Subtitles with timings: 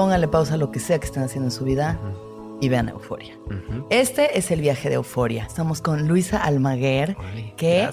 [0.00, 2.00] pónganle pausa a lo que sea que estén haciendo en su vida
[2.58, 3.38] y vean Euforia.
[3.90, 5.44] Este es el viaje de Euforia.
[5.44, 7.18] Estamos con Luisa Almaguer,
[7.58, 7.86] que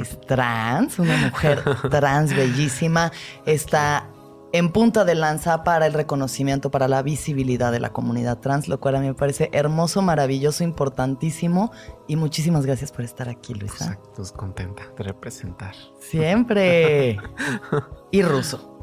[0.00, 3.12] es trans, una mujer trans bellísima.
[3.46, 4.10] Está
[4.50, 8.80] en punta de lanza para el reconocimiento, para la visibilidad de la comunidad trans, lo
[8.80, 11.70] cual a mí me parece hermoso, maravilloso, importantísimo.
[12.08, 13.92] Y muchísimas gracias por estar aquí, Luisa.
[13.92, 15.76] Exacto, contenta de representar.
[16.00, 17.16] Siempre.
[18.10, 18.77] y ruso.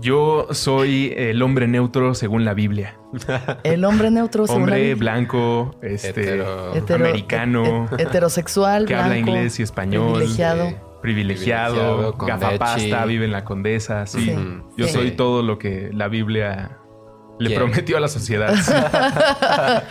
[0.00, 2.96] Yo soy el hombre neutro según la Biblia.
[3.64, 4.96] El hombre neutro según hombre la Biblia.
[4.96, 6.42] blanco, este,
[6.94, 14.06] americano, heterosexual, que habla inglés y español, privilegiado privilegiado, gafapasta, vive en la condesa.
[14.06, 14.34] Sí,
[14.76, 16.78] yo soy todo lo que la Biblia
[17.38, 18.54] le prometió a la sociedad.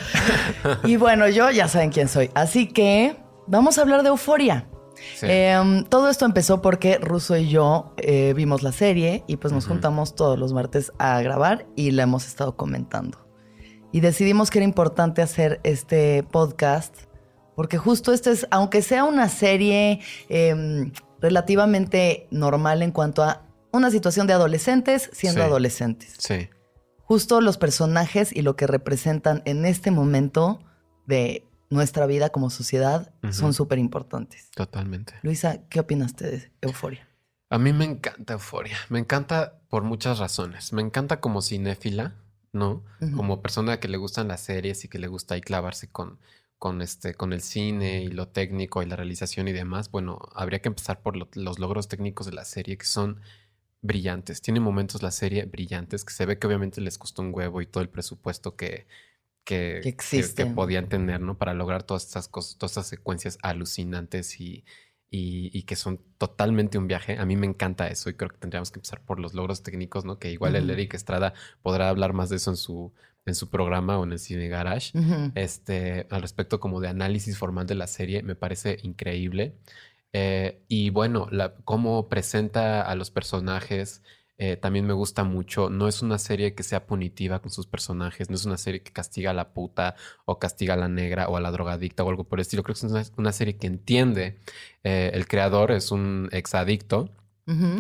[0.84, 2.30] y bueno, yo ya saben quién soy.
[2.36, 3.16] Así que
[3.48, 4.68] vamos a hablar de euforia.
[5.22, 9.68] Em, todo esto empezó porque Russo y yo eh, vimos la serie y pues nos
[9.68, 13.28] juntamos todos los martes a grabar y la hemos estado comentando.
[13.92, 16.96] Y decidimos que era importante hacer este podcast
[17.56, 23.92] porque justo este es, aunque sea una serie em, relativamente normal en cuanto a una
[23.92, 26.16] situación de adolescentes siendo adolescentes.
[26.20, 26.48] Sí.
[27.04, 30.60] Justo los personajes y lo que representan en este momento
[31.06, 34.50] de nuestra vida como sociedad son súper importantes.
[34.52, 35.14] Totalmente.
[35.22, 37.08] Luisa, ¿qué opinaste de Euforia?
[37.50, 38.78] A mí me encanta Euforia.
[38.90, 40.74] Me encanta por muchas razones.
[40.74, 42.16] Me encanta como cinéfila,
[42.54, 42.84] ¿no?
[43.16, 46.20] Como persona que le gustan las series y que le gusta ahí clavarse con
[46.60, 50.60] con, este, con el cine y lo técnico y la realización y demás, bueno, habría
[50.60, 53.22] que empezar por los logros técnicos de la serie que son
[53.82, 54.42] brillantes.
[54.42, 57.66] Tiene momentos la serie brillantes que se ve que obviamente les costó un huevo y
[57.66, 58.88] todo el presupuesto que,
[59.44, 59.96] que,
[60.36, 61.38] que, podían tener, ¿no?
[61.38, 64.64] Para lograr todas estas cosas, todas estas secuencias alucinantes y,
[65.12, 67.18] y, que son totalmente un viaje.
[67.18, 70.06] A mí me encanta eso y creo que tendríamos que empezar por los logros técnicos,
[70.06, 70.20] ¿no?
[70.20, 72.94] Que igual el Eric Estrada podrá hablar más de eso en su,
[73.26, 74.92] en su programa o en el Cine Garage,
[75.36, 79.56] este, al respecto como de análisis formal de la serie, me parece increíble.
[80.14, 84.02] Eh, y bueno, la, cómo presenta a los personajes
[84.42, 85.70] eh, también me gusta mucho.
[85.70, 88.94] No es una serie que sea punitiva con sus personajes, no es una serie que
[88.94, 92.24] castiga a la puta o castiga a la negra o a la drogadicta o algo
[92.24, 92.64] por el estilo.
[92.64, 94.40] Creo que es una, serie que entiende.
[94.84, 97.10] Eh, el creador es un exadicto.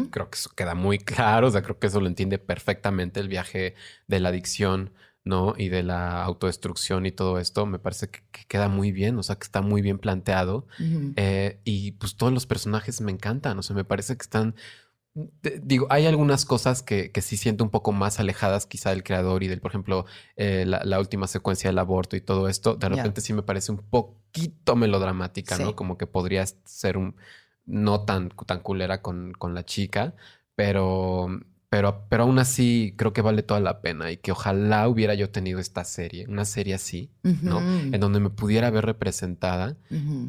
[0.09, 3.27] Creo que eso queda muy claro, o sea, creo que eso lo entiende perfectamente el
[3.27, 3.75] viaje
[4.07, 4.91] de la adicción
[5.23, 5.53] ¿no?
[5.57, 9.35] Y de la autodestrucción y todo esto, me parece que, queda muy bien, o sea,
[9.35, 10.65] que está muy bien planteado.
[11.15, 14.55] Eh, y pues todos los personajes me encantan, o sea, me parece que están...
[15.61, 19.43] Digo, hay algunas cosas que, que sí siento un poco más alejadas quizá del creador
[19.43, 23.21] y del, por ejemplo, eh, la, última secuencia del aborto y todo esto, de repente
[23.21, 25.75] sí me parece un poquito melodramática, ¿no?
[25.75, 27.15] Como que podría ser un
[27.65, 30.15] no tan, tan culera con, con la chica,
[30.55, 31.29] pero
[31.69, 35.29] pero, pero aún así creo que vale toda la pena y que ojalá hubiera yo
[35.29, 37.59] tenido esta serie, una serie así, ¿no?
[37.59, 39.77] En donde me pudiera ver representada.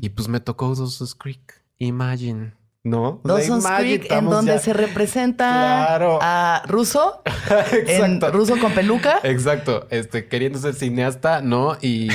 [0.02, 1.64] Y pues me tocó Dawson's Creek.
[1.78, 2.52] Imagine.
[2.82, 3.20] ¿No?
[3.24, 7.22] Dawson's Creek, en donde se representa a Russo,
[7.86, 9.20] en Russo con peluca.
[9.22, 11.76] Exacto, este, queriendo ser cineasta, ¿no?
[11.82, 12.08] Y,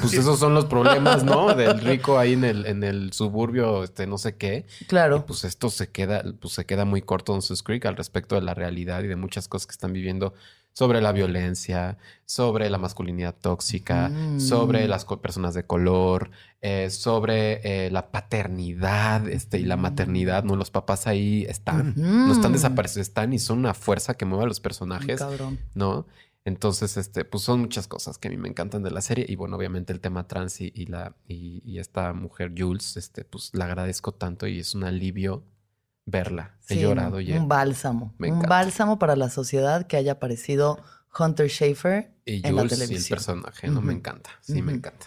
[0.00, 1.54] pues esos son los problemas, ¿no?
[1.54, 4.66] Del rico ahí en el, en el suburbio, este, no sé qué.
[4.88, 5.24] Claro.
[5.24, 8.54] pues esto se queda, pues se queda muy corto Dawson's Creek al respecto de la
[8.54, 10.34] realidad y de muchas cosas que están viviendo
[10.72, 14.90] sobre la violencia, sobre la masculinidad tóxica, sobre mm.
[14.90, 20.56] las personas de color, eh, sobre eh, la paternidad este, y la maternidad, ¿no?
[20.56, 24.48] Los papás ahí están, no están desaparecidos, están y son una fuerza que mueve a
[24.48, 25.24] los personajes,
[25.74, 26.06] ¿no?
[26.44, 29.26] Entonces, este, pues son muchas cosas que a mí me encantan de la serie.
[29.28, 33.66] Y bueno, obviamente el tema trans y, la, y, esta mujer Jules, este, pues la
[33.66, 35.44] agradezco tanto y es un alivio
[36.06, 36.56] verla.
[36.68, 37.36] He llorado ya.
[37.36, 38.14] Un bálsamo.
[38.18, 40.78] un bálsamo para la sociedad que haya aparecido
[41.18, 43.00] Hunter Schaefer y en la televisión.
[43.00, 43.80] Y el personaje, ¿no?
[43.80, 44.30] Me encanta.
[44.40, 45.06] Sí, me encanta.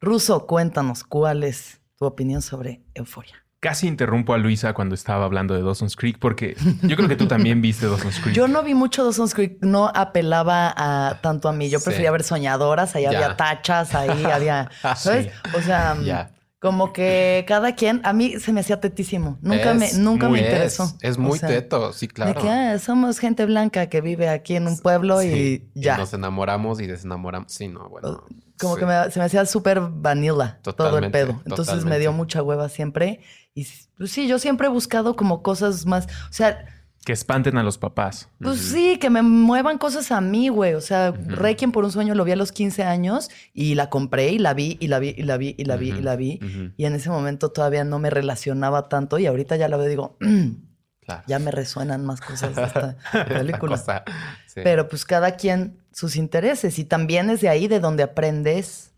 [0.00, 3.44] Ruso, cuéntanos, ¿cuál es tu opinión sobre Euforia?
[3.60, 7.26] Casi interrumpo a Luisa cuando estaba hablando de Dawson's Creek porque yo creo que tú
[7.26, 8.36] también viste Dawson's Creek.
[8.36, 11.70] Yo no vi mucho Dawson's Creek, no apelaba a tanto a mí.
[11.70, 15.32] Yo prefería ver soñadoras, ahí había tachas, ahí había, ¿sabes?
[15.56, 16.30] O sea, ya.
[16.64, 19.36] Como que cada quien, a mí se me hacía tetísimo.
[19.42, 20.96] Nunca me, nunca me interesó.
[21.02, 22.32] Es, muy teto, sí, claro.
[22.32, 25.98] De que ah, somos gente blanca que vive aquí en un pueblo y ya.
[25.98, 27.52] nos enamoramos y desenamoramos.
[27.52, 28.24] Sí, no, bueno.
[28.58, 31.42] Como que se me hacía súper vanilla todo el pedo.
[31.44, 33.20] Entonces me dio mucha hueva siempre.
[33.54, 33.66] Y
[33.98, 36.06] pues, sí, yo siempre he buscado como cosas más.
[36.06, 36.64] O sea,
[37.04, 38.28] que espanten a los papás.
[38.40, 40.74] Pues sí, que me muevan cosas a mí, güey.
[40.74, 44.30] O sea, Requiem por un sueño lo vi a los 15 años y la compré
[44.30, 46.72] y la vi y la vi y la vi y la vi y la vi.
[46.76, 49.90] Y en ese momento todavía no me relacionaba tanto y ahorita ya la veo y
[49.90, 50.16] digo,
[51.26, 52.96] Ya me resuenan más cosas de esta
[53.28, 54.04] película.
[54.54, 58.94] Pero pues cada quien sus intereses y también es de ahí de donde aprendes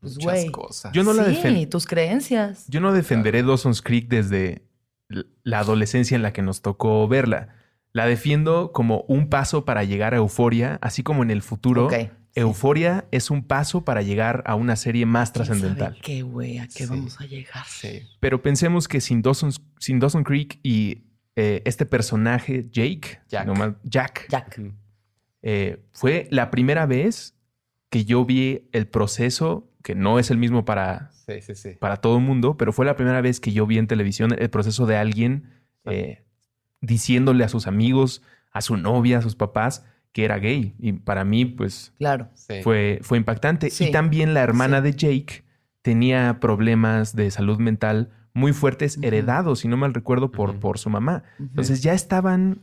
[0.00, 0.92] pues, Muchas cosas.
[0.92, 2.64] Yo no la sí, tus creencias.
[2.68, 4.62] Yo no defenderé Dawson's Creek desde
[5.42, 7.56] la adolescencia en la que nos tocó verla.
[7.92, 11.88] La defiendo como un paso para llegar a Euforia, así como en el futuro.
[12.34, 15.98] Euforia es un paso para llegar a una serie más trascendental.
[16.02, 17.64] Qué güey, a qué vamos a llegar.
[18.20, 21.02] Pero pensemos que sin Dawson, sin Dawson Creek y
[21.36, 24.60] eh, este personaje, Jake, Jack, Jack.
[25.42, 27.36] Eh, fue la primera vez
[27.90, 31.10] que yo vi el proceso, que no es el mismo para,
[31.78, 34.50] para todo el mundo, pero fue la primera vez que yo vi en televisión el
[34.50, 35.50] proceso de alguien
[35.84, 36.24] eh,
[36.80, 40.74] diciéndole a sus amigos, a su novia, a sus papás, que era gay.
[40.78, 42.28] Y para mí, pues, claro.
[42.62, 43.68] fue, fue impactante.
[43.78, 45.44] Y también la hermana de Jake
[45.82, 50.90] tenía problemas de salud mental muy fuertes, heredados, si no mal recuerdo, por, por su
[50.90, 51.22] mamá.
[51.38, 52.62] Entonces ya estaban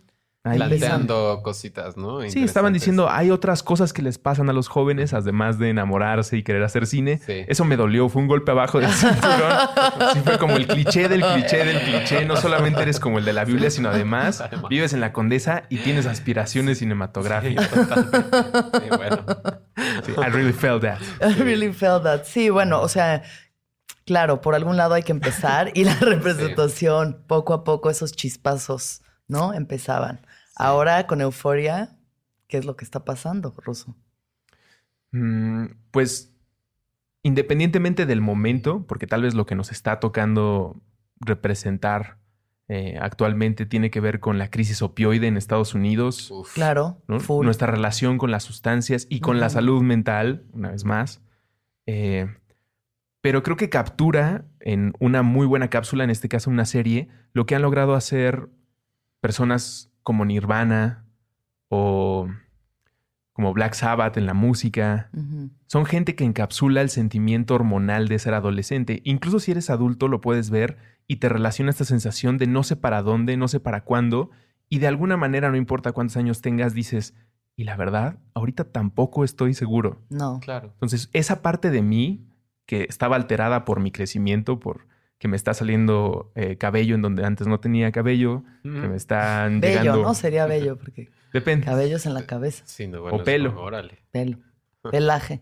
[0.56, 2.22] planteando cositas, ¿no?
[2.30, 6.38] Sí, estaban diciendo, hay otras cosas que les pasan a los jóvenes, además de enamorarse
[6.38, 7.22] y querer hacer cine.
[7.28, 9.52] Eso me dolió, fue un golpe abajo del cinturón.
[10.14, 12.26] sí, fue como el cliché del cliché del cliché.
[12.26, 15.78] No solamente eres como el de la Biblia, sino además, vives en la condesa y
[15.78, 17.70] tienes aspiraciones cinematográficas.
[17.70, 19.26] Sí, bueno.
[19.78, 21.00] I really felt that.
[21.22, 22.26] I really felt that.
[22.26, 23.24] Sí, bueno, o sea,
[24.06, 29.02] claro, por algún lado hay que empezar y la representación, poco a poco, esos chispazos,
[29.28, 29.54] ¿no?
[29.54, 30.26] Empezaban.
[30.60, 31.98] Ahora con euforia,
[32.48, 33.96] ¿qué es lo que está pasando, Ruso?
[35.12, 36.36] Mm, pues
[37.24, 40.82] independientemente del momento, porque tal vez lo que nos está tocando
[41.22, 42.18] representar
[42.68, 46.32] eh, actualmente tiene que ver con la crisis opioide en Estados Unidos.
[46.54, 51.22] Claro, nuestra relación con las sustancias y con la salud mental, una vez más.
[51.86, 52.28] Eh,
[53.22, 57.46] pero creo que captura en una muy buena cápsula, en este caso una serie, lo
[57.46, 58.50] que han logrado hacer
[59.22, 61.06] personas como Nirvana
[61.68, 62.28] o
[63.32, 65.12] como Black Sabbath en la música.
[65.68, 69.04] Son gente que encapsula el sentimiento hormonal de ser adolescente.
[69.04, 72.76] Incluso si eres adulto lo puedes ver y te relaciona esta sensación de no sé
[72.76, 74.32] para dónde, no sé para cuándo.
[74.68, 77.14] Y de alguna manera, no importa cuántos años tengas, dices,
[77.56, 80.02] y la verdad, ahorita tampoco estoy seguro.
[80.10, 80.40] No.
[80.40, 80.72] Claro.
[80.74, 82.26] Entonces, esa parte de mí
[82.66, 84.88] que estaba alterada por mi crecimiento, por
[85.20, 89.60] que me está saliendo eh, cabello en donde antes no tenía cabello, que me están
[89.60, 90.14] bello, ¿no?
[90.16, 91.10] Sería bello porque...
[91.34, 91.66] Depende.
[91.66, 92.64] Cabellos en la cabeza.
[92.66, 93.62] Sí, no, o pelo.
[93.62, 94.00] órale.
[94.10, 94.40] Pelo.
[94.90, 95.42] Pelaje.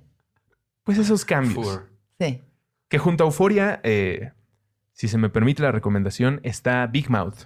[0.83, 1.81] Pues esos cambios.
[2.19, 2.41] Sí.
[2.89, 4.31] Que junto a Euforia, eh,
[4.91, 7.45] si se me permite la recomendación, está Big Mouth,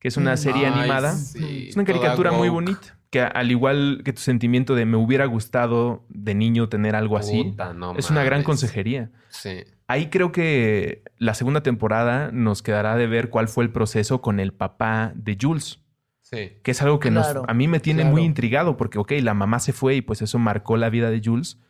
[0.00, 0.38] que es una mm.
[0.38, 1.12] serie animada.
[1.12, 2.98] es una caricatura muy bonita.
[3.10, 7.54] Que al igual que tu sentimiento de me hubiera gustado de niño tener algo así,
[7.96, 9.10] es una gran consejería.
[9.28, 9.64] Sí.
[9.88, 14.40] Ahí creo que la segunda temporada nos quedará de ver cuál fue el proceso con
[14.40, 15.80] el papá de Jules.
[16.22, 16.54] Sí.
[16.64, 19.72] Que es algo que a mí me tiene muy intrigado porque, ok, la mamá se
[19.72, 21.60] fue y pues eso marcó la vida de Jules.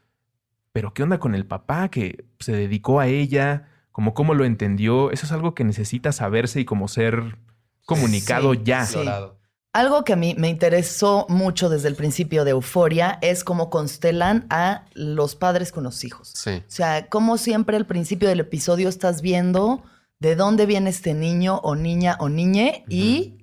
[0.72, 3.68] Pero ¿qué onda con el papá que se dedicó a ella?
[3.92, 5.10] Como cómo lo entendió.
[5.10, 7.36] Eso es algo que necesita saberse y como ser
[7.84, 8.86] comunicado ya.
[8.86, 8.98] Sí.
[9.76, 14.46] Algo que a mí me interesó mucho desde el principio de Euforia es cómo constelan
[14.48, 16.32] a los padres con los hijos.
[16.34, 16.62] Sí.
[16.66, 19.82] O sea, como siempre al principio del episodio estás viendo
[20.18, 23.34] de dónde viene este niño o niña o niñe y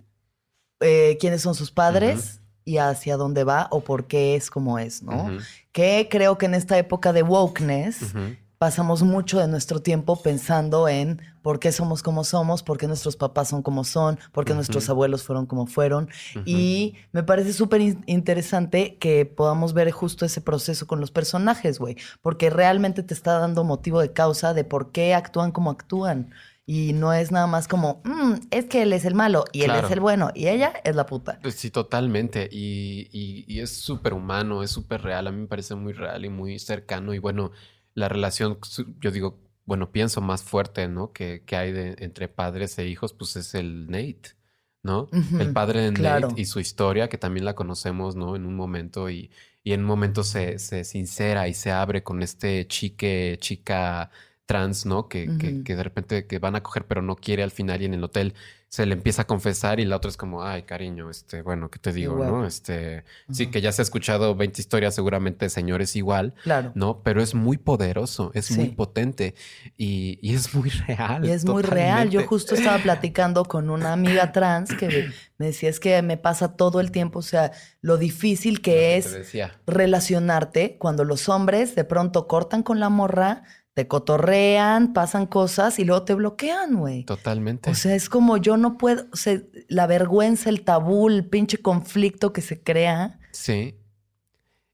[0.80, 5.04] eh, quiénes son sus padres y hacia dónde va o por qué es como es,
[5.04, 5.38] ¿no?
[5.72, 8.16] Que creo que en esta época de wokeness
[8.64, 13.18] pasamos mucho de nuestro tiempo pensando en por qué somos como somos, por qué nuestros
[13.18, 16.08] papás son como son, por qué nuestros abuelos fueron como fueron.
[16.46, 21.98] Y me parece súper interesante que podamos ver justo ese proceso con los personajes, güey,
[22.22, 26.32] porque realmente te está dando motivo de causa de por qué actúan como actúan.
[26.66, 29.72] Y no es nada más como, mm, es que él es el malo y él
[29.72, 31.38] es el bueno y ella es la puta.
[31.42, 32.48] Pues sí, totalmente.
[32.50, 35.28] Y, y, y es súper humano, es súper real.
[35.28, 37.14] A mí me parece muy real y muy cercano.
[37.14, 37.52] Y bueno,
[37.94, 38.60] la relación,
[39.00, 41.12] yo digo, bueno, pienso más fuerte, ¿no?
[41.14, 44.36] Que, que hay de, entre padres e hijos, pues es el Nate,
[44.82, 45.10] ¿no?
[45.40, 48.36] El padre de Nate y su historia, que también la conocemos, ¿no?
[48.36, 49.32] En un momento y,
[49.64, 54.12] y en un momento se, se sincera y se abre con este chique, chica
[54.46, 55.08] trans, ¿no?
[55.08, 57.86] Que, que, que, de repente que van a coger, pero no quiere al final y
[57.86, 58.34] en el hotel
[58.74, 61.78] se le empieza a confesar y la otra es como, ay, cariño, este, bueno, ¿qué
[61.78, 62.44] te digo, no?
[62.44, 66.72] Este, sí, que ya se ha escuchado 20 historias seguramente de señores igual, claro.
[66.74, 67.04] ¿no?
[67.04, 69.36] Pero es muy poderoso, es muy potente
[69.78, 71.24] y, y, es muy real.
[71.24, 72.10] Y es muy real.
[72.10, 76.56] Yo justo estaba platicando con una amiga trans que me decía, es que me pasa
[76.56, 79.36] todo el tiempo, o sea, lo difícil que es
[79.68, 85.86] relacionarte cuando los hombres de pronto cortan con la morra, te cotorrean, pasan cosas y
[85.86, 87.06] luego te bloquean, güey.
[87.06, 87.72] Totalmente.
[87.72, 91.58] O sea, es como yo no puedo, o sea, la vergüenza, el tabú, el pinche
[91.58, 93.20] conflicto que se crea.
[93.32, 93.76] Sí.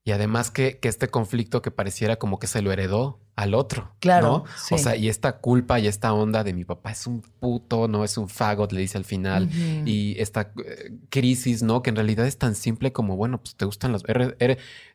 [0.10, 3.92] Y además que, que este conflicto que pareciera como que se lo heredó al otro.
[4.00, 4.44] Claro, ¿no?
[4.58, 4.74] sí.
[4.74, 8.04] O sea, y esta culpa y esta onda de mi papá es un puto, no
[8.04, 9.50] es un fagot, le dice al final.
[9.86, 11.84] Y esta eh, crisis, ¿no?
[11.84, 14.04] Que en realidad es tan simple como, bueno, pues te gustan las...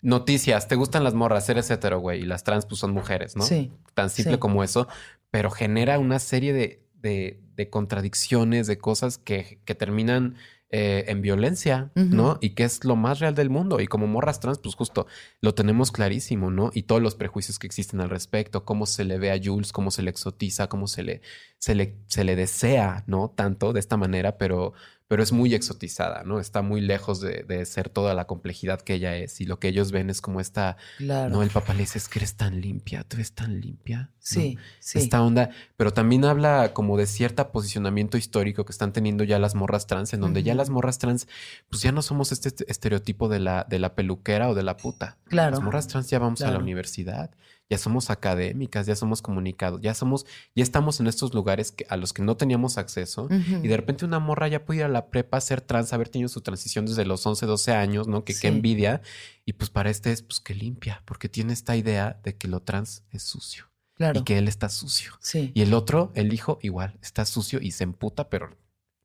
[0.02, 2.22] noticias, te gustan las morras, eres hetero, güey.
[2.22, 3.44] Y las trans, pues son mujeres, ¿no?
[3.44, 3.70] Sí.
[3.94, 4.38] Tan simple Sí.
[4.40, 4.88] como eso.
[5.30, 10.34] Pero genera una serie de, de- de contradicciones, de cosas que, que terminan
[10.76, 11.92] eh, en violencia.
[11.94, 12.38] ¿no?
[12.40, 13.78] Y que es lo más real del mundo.
[13.78, 15.06] Y como morras trans, pues justo
[15.40, 16.72] lo tenemos clarísimo, ¿no?
[16.74, 19.92] Y todos los prejuicios que existen al respecto, cómo se le ve a Jules, cómo
[19.92, 21.22] se le exotiza, cómo se le,
[21.64, 23.30] se le, se le desea, ¿no?
[23.34, 24.74] Tanto de esta manera, pero,
[25.08, 26.38] pero es muy exotizada, ¿no?
[26.38, 29.40] Está muy lejos de, de ser toda la complejidad que ella es.
[29.40, 31.30] Y lo que ellos ven es como esta, Claro.
[31.32, 33.98] no, el papá le dice, es que eres tan limpia, tú eres tan limpia.
[34.02, 34.08] ¿no?
[34.18, 34.98] sí, sí.
[34.98, 39.54] Esta onda, pero también habla como de cierto posicionamiento histórico que están teniendo ya las
[39.54, 41.28] morras trans, en donde ya las morras trans,
[41.70, 44.76] pues ya no somos este est- estereotipo de la, de la peluquera o de la
[44.76, 45.16] puta.
[45.28, 45.52] Claro.
[45.52, 47.30] Las morras trans ya vamos a la universidad,
[47.74, 51.96] ya somos académicas, ya somos comunicados, ya somos, ya estamos en estos lugares que, a
[51.96, 53.28] los que no teníamos acceso.
[53.62, 56.28] Y de repente una morra ya puede ir a la prepa, ser trans, haber tenido
[56.28, 58.24] su transición desde los 11, 12 años, ¿no?
[58.24, 58.42] Que Sí.
[58.42, 59.00] qué envidia.
[59.44, 62.60] Y pues para este es, pues que limpia, porque tiene esta idea de que lo
[62.60, 63.64] trans es sucio
[63.94, 64.20] Claro.
[64.20, 65.12] y que él está sucio.
[65.20, 65.50] Sí.
[65.54, 68.56] Y el otro, el hijo, igual, está sucio y se emputa, pero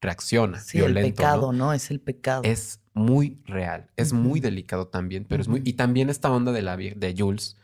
[0.02, 1.18] reacciona, Sí, el violento.
[1.18, 1.66] pecado, ¿no?
[1.66, 1.74] ¿no?
[1.74, 2.42] Es el pecado.
[2.46, 5.62] Es muy real, es muy delicado también, pero es muy...
[5.66, 7.56] Y también esta onda de, la, de Jules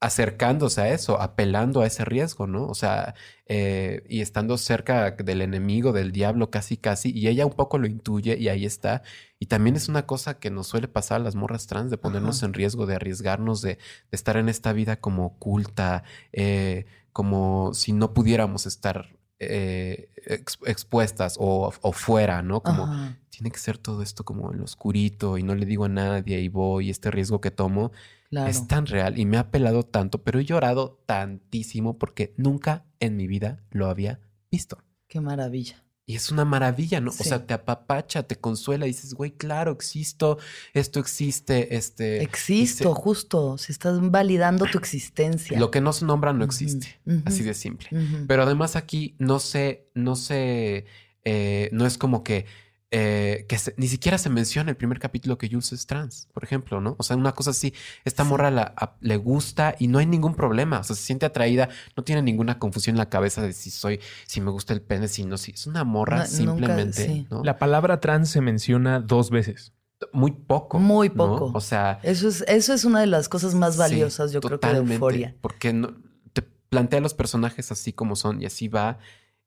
[0.00, 2.66] acercándose a eso, apelando a ese riesgo, ¿no?
[2.66, 3.14] O sea,
[3.46, 7.86] eh, y estando cerca del enemigo, del diablo, casi, casi, y ella un poco lo
[7.86, 9.02] intuye y ahí está.
[9.38, 12.38] Y también es una cosa que nos suele pasar a las morras trans, de ponernos
[12.38, 12.46] Ajá.
[12.46, 13.78] en riesgo, de arriesgarnos, de, de
[14.12, 16.02] estar en esta vida como oculta,
[16.32, 22.62] eh, como si no pudiéramos estar eh, ex- expuestas o, o fuera, ¿no?
[22.62, 23.16] Como Ajá.
[23.40, 26.40] Tiene que ser todo esto como en lo oscurito y no le digo a nadie
[26.40, 27.90] y voy, y este riesgo que tomo
[28.28, 28.48] Claro.
[28.48, 33.16] es tan real y me ha pelado tanto, pero he llorado tantísimo porque nunca en
[33.16, 34.20] mi vida lo había
[34.52, 34.78] visto.
[35.08, 35.82] Qué maravilla.
[36.06, 37.12] Y es una maravilla, ¿no?
[37.12, 37.22] Sí.
[37.22, 40.38] O sea, te apapacha, te consuela y dices, güey, claro, existo,
[40.74, 42.22] esto existe, este...
[42.22, 43.56] Existo, justo.
[43.58, 45.58] Si estás validando tu existencia.
[45.58, 47.88] Lo que no se nombra no existe, así de simple.
[48.28, 50.84] Pero además aquí no sé, no sé,
[51.24, 52.46] eh, no es como que,
[52.92, 56.42] eh, que se- ni siquiera se menciona el primer capítulo que Jules es trans, por
[56.42, 56.96] ejemplo, ¿no?
[56.98, 57.72] O sea, una cosa así,
[58.04, 58.28] esta Sí.
[58.28, 61.68] morra la- a- le gusta y no hay ningún problema, o sea, se siente atraída,
[61.96, 65.06] no tiene ninguna confusión en la cabeza de si soy, si me gusta el pene,
[65.06, 67.26] si no, si es una morra No, nunca- simplemente, sí.
[67.30, 67.44] ¿no?
[67.44, 69.72] La palabra trans se menciona dos veces.
[70.12, 70.78] Muy poco.
[70.80, 71.14] Muy ¿no?
[71.14, 71.52] poco.
[71.54, 74.58] O sea, Eso es, eso es una de las cosas más Sí, valiosas, yo creo
[74.58, 75.36] que de euforia.
[75.42, 75.94] Porque no,
[76.32, 78.98] te plantea a los personajes así como son y así va.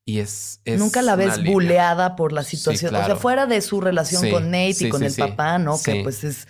[0.06, 0.60] Y es.
[0.66, 2.94] es Nunca la ves buleada por la Sí, situación.
[2.94, 5.82] O sea, fuera de su relación Sí, con Nate sí, y con el papá, ¿no?
[5.82, 6.46] Que pues es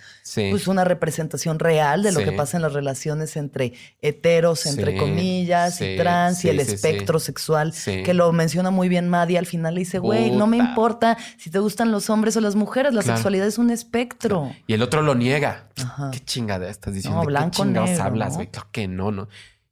[0.50, 5.80] pues una representación real de lo que pasa en las relaciones entre heteros, entre comillas,
[5.80, 9.80] y trans y el espectro sexual, que lo menciona muy bien Maddie al final le
[9.82, 13.18] dice, güey, no me importa si te gustan los hombres o las mujeres, la Claro.
[13.18, 14.50] sexualidad es un espectro.
[14.66, 15.68] Y el otro lo niega.
[15.76, 16.10] Ajá.
[16.10, 17.18] ¿Qué chingada estás diciendo?
[17.18, 18.34] No, ¿De blanco, ¿Qué chingados negro, hablas, ¿no?
[18.36, 18.46] güey?
[18.48, 19.28] Claro que no, no.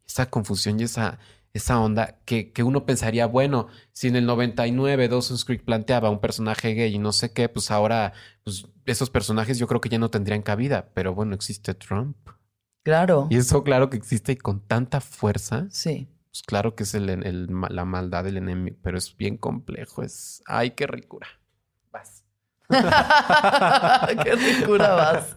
[0.06, 1.18] Esa confusión y esa,
[1.54, 6.20] esa onda que, que uno pensaría, bueno, si en el 99 Dawson's Creek planteaba un
[6.20, 8.12] personaje gay y no sé qué, pues ahora,
[8.44, 10.90] pues esos personajes yo creo que ya no tendrían cabida.
[10.94, 12.16] Pero bueno, existe Trump.
[12.84, 13.28] Claro.
[13.30, 15.66] Y eso claro que existe y con tanta fuerza.
[15.70, 16.08] Sí.
[16.30, 20.02] Pues claro que es el, el- la maldad del enemigo, pero es bien complejo.
[20.02, 20.42] Es.
[20.46, 21.26] Ay, qué ricura.
[24.22, 25.36] Qué ricura vas.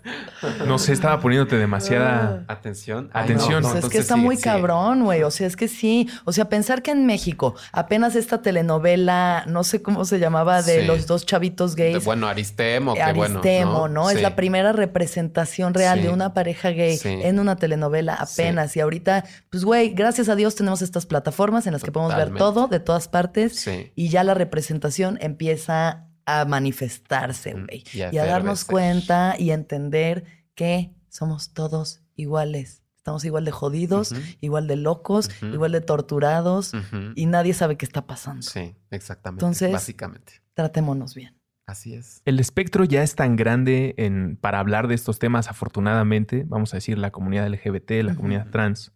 [0.67, 2.43] No sé, estaba poniéndote demasiada.
[2.47, 3.09] Atención.
[3.13, 3.63] Atención.
[3.63, 5.23] Pues es que está muy cabrón, güey.
[5.23, 6.09] O sea, es que sí.
[6.25, 10.81] O sea, pensar que en México apenas esta telenovela, no sé cómo se llamaba, de
[10.81, 10.85] Sí.
[10.87, 12.05] los dos chavitos De- gays.
[12.05, 13.87] bueno, Aristemo, que Aristemo, bueno.
[14.03, 14.09] ¿no?
[14.09, 14.23] Es Sí.
[14.23, 16.07] la primera representación real Sí.
[16.07, 17.09] de una pareja gay Sí.
[17.21, 18.75] en una telenovela apenas.
[18.77, 22.33] Y ahorita, pues, güey, gracias a Dios tenemos estas plataformas en las que podemos ver
[22.35, 23.55] todo de todas partes.
[23.59, 23.91] Sí.
[23.95, 27.83] Y ya la representación empieza a manifestarse, Mm, güey.
[27.93, 28.71] y a Y a darnos efervescer.
[28.71, 30.23] cuenta y entender
[30.55, 32.81] que somos todos iguales.
[32.97, 36.71] Estamos igual de jodidos, igual de locos, igual de torturados
[37.15, 38.41] y nadie sabe qué está pasando.
[38.41, 39.45] Sí, exactamente.
[39.45, 40.41] Entonces- Básicamente.
[40.55, 41.35] Tratémonos bien.
[41.67, 42.21] Así es.
[42.25, 46.77] El espectro ya es tan grande en, para hablar de estos temas, afortunadamente, vamos a
[46.77, 48.91] decir la comunidad LGBT, la comunidad trans,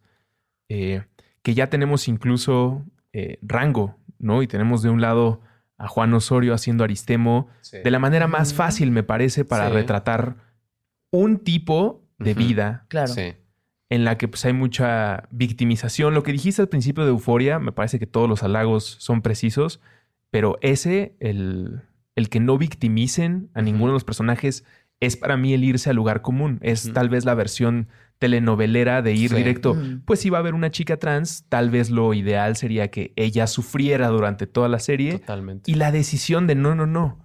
[0.68, 1.04] eh,
[1.42, 4.42] que ya tenemos incluso eh, rango, ¿no?
[4.42, 5.40] Y tenemos de un lado
[5.80, 7.78] a Juan Osorio haciendo Aristemo Sí.
[7.82, 9.72] de la manera más fácil, me parece, para Sí.
[9.74, 10.36] retratar
[11.10, 13.08] un tipo de vida Claro.
[13.08, 13.34] Sí.
[13.88, 16.14] en la que pues, hay mucha victimización.
[16.14, 19.80] Lo que dijiste al principio de Euforia, me parece que todos los halagos son precisos,
[20.30, 21.80] pero ese, el,
[22.14, 24.64] el que no victimicen a ninguno de los personajes,
[25.00, 26.58] es para mí el irse al lugar común.
[26.62, 27.88] Es tal vez la versión
[28.20, 29.76] telenovelera de ir directo.
[30.04, 33.46] Pues si va a haber una chica trans, tal vez lo ideal sería que ella
[33.46, 35.18] sufriera durante toda la serie.
[35.18, 35.70] Totalmente.
[35.70, 37.18] Y la decisión de no, no, no.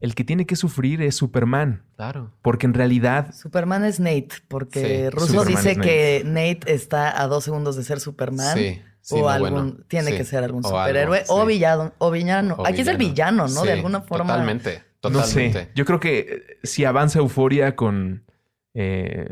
[0.00, 1.84] El que tiene que sufrir es Superman.
[1.96, 2.32] Claro.
[2.40, 3.32] Porque en realidad.
[3.34, 8.56] Superman es Nate, porque Russo dice que Nate está a dos segundos de ser Superman.
[8.56, 8.80] Sí.
[9.10, 12.56] o algún, tiene que ser algún superhéroe o, villano, o villano.
[12.64, 13.64] Aquí es el villano, ¿no?
[13.64, 14.32] de alguna forma.
[14.32, 15.46] Totalmente, totalmente.
[15.46, 15.70] No sé.
[15.74, 18.24] Yo creo que eh, si avanza Euforia con
[18.72, 19.28] eh,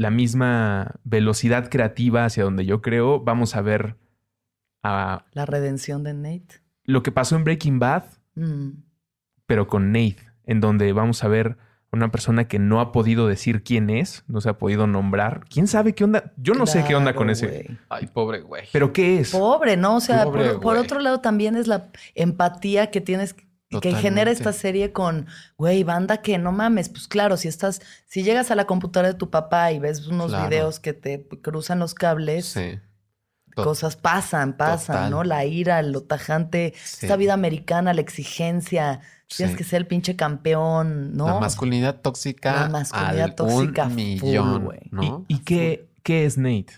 [0.00, 3.96] la misma velocidad creativa hacia donde yo creo, vamos a ver
[4.82, 5.26] a...
[5.34, 6.62] La redención de Nate.
[6.84, 8.04] Lo que pasó en Breaking Bad,
[8.34, 8.70] mm.
[9.44, 10.16] pero con Nate,
[10.46, 11.58] en donde vamos a ver
[11.92, 15.44] una persona que no ha podido decir quién es, no se ha podido nombrar.
[15.50, 16.32] ¿Quién sabe qué onda?
[16.38, 17.76] Yo no sé qué onda con ese.
[17.90, 18.68] Ay, pobre güey.
[18.72, 19.32] ¿Pero qué es?
[19.32, 19.96] Pobre, ¿no?
[19.96, 24.92] O sea, por, otro lado también es la empatía que tienes que genera esta serie
[24.92, 29.12] con, güey, banda que no mames, pues claro, si estás, si llegas a la computadora
[29.12, 32.58] de tu papá y ves unos videos que te cruzan los cables,
[33.54, 35.22] cosas pasan, pasan, ¿no?
[35.22, 41.16] La ira, lo tajante, esta vida americana, la exigencia, tienes que ser el pinche campeón,
[41.16, 41.26] ¿no?
[41.28, 42.62] La masculinidad tóxica.
[42.62, 43.84] La masculinidad tóxica.
[43.84, 45.24] Un millón, ¿no?
[45.28, 46.72] ¿Y, qué, qué es Nate?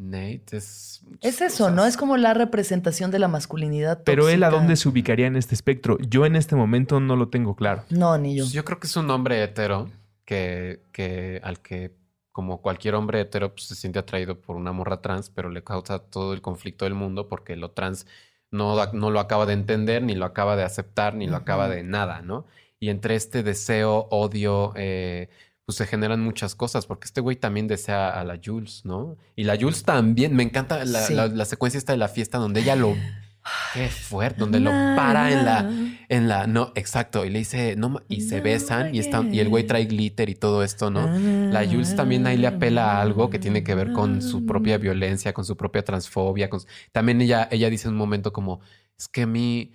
[0.00, 1.02] Nate es...
[1.20, 1.84] Es eso, ¿no?
[1.84, 3.98] Es como la representación de la masculinidad.
[3.98, 4.04] Tóxica.
[4.06, 5.98] Pero él a dónde se ubicaría en este espectro.
[5.98, 7.84] Yo en este momento no lo tengo claro.
[7.90, 8.44] No, ni yo.
[8.44, 9.90] Pues yo creo que es un hombre hetero
[10.24, 11.94] que, que al que,
[12.32, 15.98] como cualquier hombre hetero, pues, se siente atraído por una morra trans, pero le causa
[15.98, 18.06] todo el conflicto del mundo porque lo trans
[18.50, 21.82] no, no lo acaba de entender, ni lo acaba de aceptar, ni lo acaba de
[21.82, 22.46] nada, ¿no?
[22.78, 25.28] Y entre este deseo, odio, eh,
[25.70, 29.16] pues se generan muchas cosas, porque este güey también desea a la Jules, ¿no?
[29.36, 32.96] Y la Jules también, me encanta la, secuencia esta de la fiesta donde ella lo...
[33.72, 35.70] Qué fuerte, donde lo para en la,
[36.08, 39.48] en la, no, exacto, y le dice, no, y se besan y están, y el
[39.48, 41.06] güey trae glitter y todo esto, ¿no?
[41.50, 44.76] La Jules también ahí le apela a algo que tiene que ver con su propia
[44.76, 48.60] violencia, con su propia transfobia, con, también ella, ella dice en un momento como,
[48.98, 49.72] es que mi,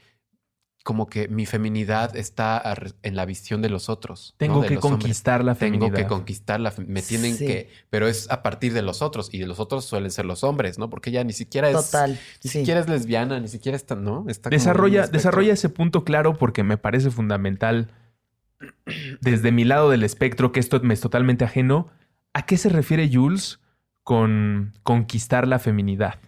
[0.85, 2.61] como que mi feminidad está
[3.01, 4.35] en la visión de los otros.
[4.37, 5.91] Tengo que conquistar la feminidad.
[5.91, 7.71] Tengo que conquistar la Me tienen que.
[7.89, 9.33] Pero es a partir de los otros.
[9.33, 10.91] Y de los otros suelen ser los hombres, ¿no?
[10.91, 11.75] Porque ella ni siquiera es.
[11.75, 12.19] Total.
[12.43, 14.25] Ni siquiera es lesbiana, ni siquiera está, ¿no?
[14.27, 17.89] Está desarrolla, desarrolla ese punto claro porque me parece fundamental.
[19.21, 21.87] Desde mi lado del espectro, que esto me es totalmente ajeno.
[22.33, 23.59] ¿A qué se refiere Jules
[24.03, 26.19] con conquistar la feminidad?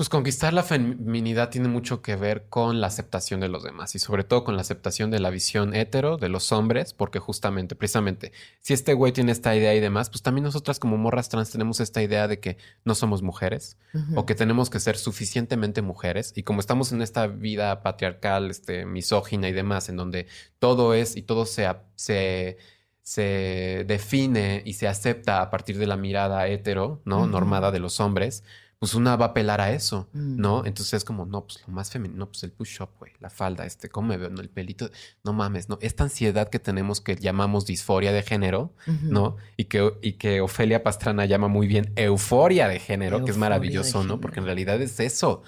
[0.00, 3.98] Pues conquistar la feminidad tiene mucho que ver con la aceptación de los demás y
[3.98, 8.32] sobre todo con la aceptación de la visión hetero de los hombres, porque justamente, precisamente,
[8.60, 11.80] si este güey tiene esta idea y demás, pues también nosotras como morras trans tenemos
[11.80, 13.76] esta idea de que no somos mujeres
[14.14, 16.32] o que tenemos que ser suficientemente mujeres.
[16.34, 21.14] Y como estamos en esta vida patriarcal, este, misógina y demás, en donde todo es
[21.14, 22.56] y todo se, se,
[23.02, 27.26] se define y se acepta a partir de la mirada hetero, ¿no?
[27.26, 28.44] Normada de los hombres
[28.80, 30.62] pues una va a apelar a eso, ¿no?
[30.62, 30.66] Mm.
[30.66, 33.90] Entonces es como, no, pues lo más femenino, pues el push-up, güey, la falda, este,
[33.90, 34.30] ¿cómo me veo?
[34.30, 34.90] No, el pelito,
[35.22, 35.76] no mames, ¿no?
[35.82, 39.36] Esta ansiedad que tenemos que llamamos disforia de género, ¿no?
[39.58, 44.02] Y que, y que Ofelia Pastrana llama muy bien euforia de género, que es maravilloso,
[44.02, 44.18] ¿no?
[44.18, 45.42] Porque en realidad es eso,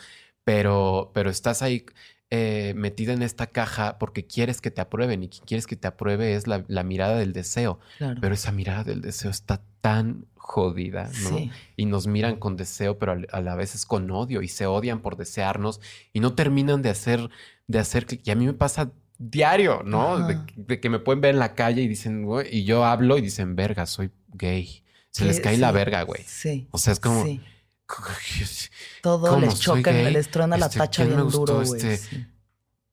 [0.44, 1.86] pero, pero estás ahí
[2.28, 5.88] eh, metida en esta caja porque quieres que te aprueben y quien quieres que te
[5.88, 7.80] apruebe es la, mirada del deseo,
[8.20, 11.50] pero esa mirada del deseo está tan jodida, ¿no?
[11.76, 15.00] Y nos miran con deseo, pero a la vez es con odio y se odian
[15.00, 15.80] por desearnos
[16.12, 17.30] y no terminan de hacer,
[17.68, 20.26] de hacer, y a mí me pasa diario, ¿no?
[20.26, 23.22] De, que me pueden ver en la calle y dicen, güey, y yo hablo y
[23.22, 24.84] dicen, verga, soy gay.
[25.10, 26.22] Se les cae la verga, güey.
[26.26, 26.68] Sí.
[26.70, 27.24] O sea, es como...
[29.02, 31.80] Todo les choca, les truena la este, tacha bien duro, güey.
[31.80, 32.26] Este,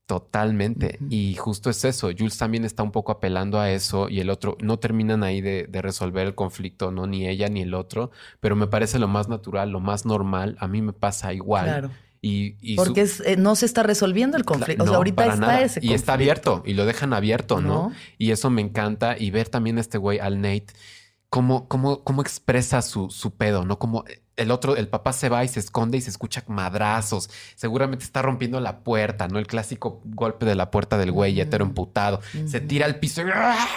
[0.09, 0.97] Totalmente.
[1.11, 2.09] Y justo es eso.
[2.17, 5.69] Jules también está un poco apelando a eso y el otro no terminan ahí de,
[5.71, 9.69] resolver el conflicto, no ni ella ni el otro, pero me parece lo más natural,
[9.69, 10.57] lo más normal.
[10.59, 11.65] A mí me pasa igual.
[11.65, 11.91] Claro.
[12.23, 14.83] Y, Porque eh, no se está resolviendo el conflicto.
[14.83, 15.91] o sea, ahorita está ese conflicto.
[15.91, 17.91] Y está abierto y lo dejan abierto, ¿no?
[18.17, 19.15] Y eso me encanta.
[19.15, 20.73] Y ver también a este güey, al Nate,
[21.29, 23.77] cómo, cómo, cómo expresa su, su pedo, ¿no?
[23.77, 24.05] Como
[24.39, 27.29] el otro, el papá se va y se esconde y se escucha madrazos.
[27.55, 29.39] Seguramente está rompiendo la puerta, ¿no?
[29.39, 32.21] El clásico golpe de la puerta del güey hetero emputado.
[32.47, 33.25] Se tira al piso y...
[33.33, 33.67] ¡ah!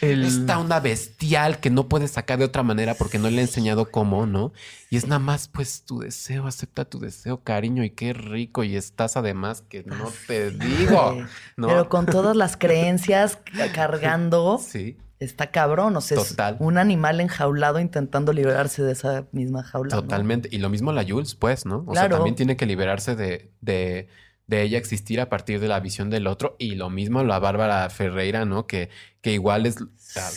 [0.00, 3.90] Esta onda bestial que no puede sacar de otra manera porque no le he enseñado
[3.90, 4.52] cómo, ¿no?
[4.90, 8.62] Y es nada más, pues, tu deseo, acepta tu deseo, cariño, y qué rico.
[8.62, 11.24] Y estás además que no te digo,
[11.56, 11.68] ¿no?
[11.68, 13.38] Pero con todas las creencias
[13.74, 14.60] cargando.
[14.66, 15.96] Sí está cabrón.
[15.96, 19.94] O sea, es un animal enjaulado intentando liberarse de esa misma jaula.
[19.94, 20.02] ¿no?
[20.02, 20.48] Totalmente.
[20.52, 21.84] Y lo mismo la Jules, pues, ¿no?
[21.86, 22.08] O Claro.
[22.08, 24.08] sea, también tiene que liberarse de, de,
[24.46, 26.56] de ella existir a partir de la visión del otro.
[26.58, 28.66] Y lo mismo la Bárbara Ferreira, ¿no?
[28.66, 29.76] Que, que igual es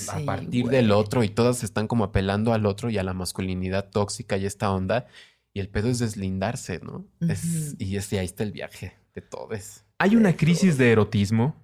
[0.09, 0.75] a, partir güey.
[0.75, 4.45] del otro y todas están como apelando al otro y a la masculinidad tóxica y
[4.45, 5.05] esta onda.
[5.53, 7.05] Y el pedo es deslindarse, ¿no?
[7.27, 9.83] Es, y es, y ahí está el viaje de todos.
[9.97, 11.55] Hay una crisis de erotismo.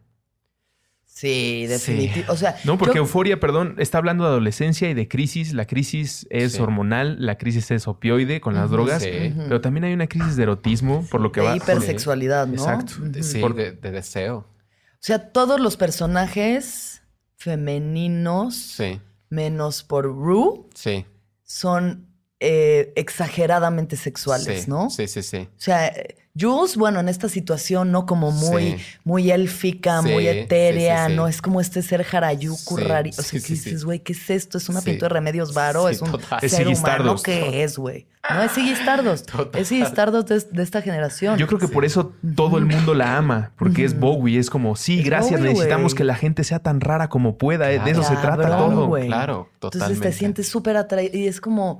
[1.17, 2.30] Sí, definitivamente.
[2.30, 5.54] O sea, No, porque yo- Euforia, perdón, está hablando de adolescencia y de crisis.
[5.54, 6.62] La crisis es Sí.
[6.62, 9.34] hormonal, la crisis es opioide con las drogas, Sí.
[9.38, 11.56] Pero también hay una crisis de erotismo, por lo que de va.
[11.56, 12.56] hipersexualidad, ¿no?
[12.56, 12.95] Exacto.
[13.21, 14.39] Sí, Por- de, de deseo.
[14.39, 17.01] O sea, todos los personajes
[17.38, 18.99] femeninos, Sí,
[19.30, 21.06] menos por Rue, sí.
[21.43, 22.08] son
[22.41, 24.89] eh, exageradamente sexuales, sí, ¿no?
[24.89, 25.47] Sí, sí, sí.
[25.49, 28.06] O sea, eh, Jules, bueno, en esta situación, ¿no?
[28.06, 28.78] Como muy, Sí.
[29.06, 31.15] muy élfica, Sí, muy etérea, sí, sí.
[31.17, 31.28] ¿no?
[31.28, 33.10] Es como este ser Harajuku Sí, rari.
[33.12, 34.58] O sea, sí, que dices, güey, ¿qué es esto?
[34.58, 34.91] ¿Es una Sí.
[34.91, 35.88] pintura de remedios varo?
[35.88, 36.39] Sí, ¿Es un total.
[36.41, 36.95] Es ser Ziggy humano?
[36.98, 37.26] Stardust.
[37.26, 38.06] ¿Qué es, güey?
[38.30, 38.52] No, es.
[39.26, 39.62] Total.
[39.62, 41.38] Es Ziggy Stardust de, de esta generación.
[41.38, 43.98] Yo creo que por eso todo el mundo la ama, porque es.
[44.00, 44.39] Bowie.
[44.39, 47.67] Es como, sí, Es gracias, Bowie, necesitamos que la gente sea tan rara como pueda.
[47.67, 48.89] De eso se trata todo.
[49.06, 49.93] Claro, totalmente.
[49.93, 51.80] Entonces te sientes súper atraído y es como,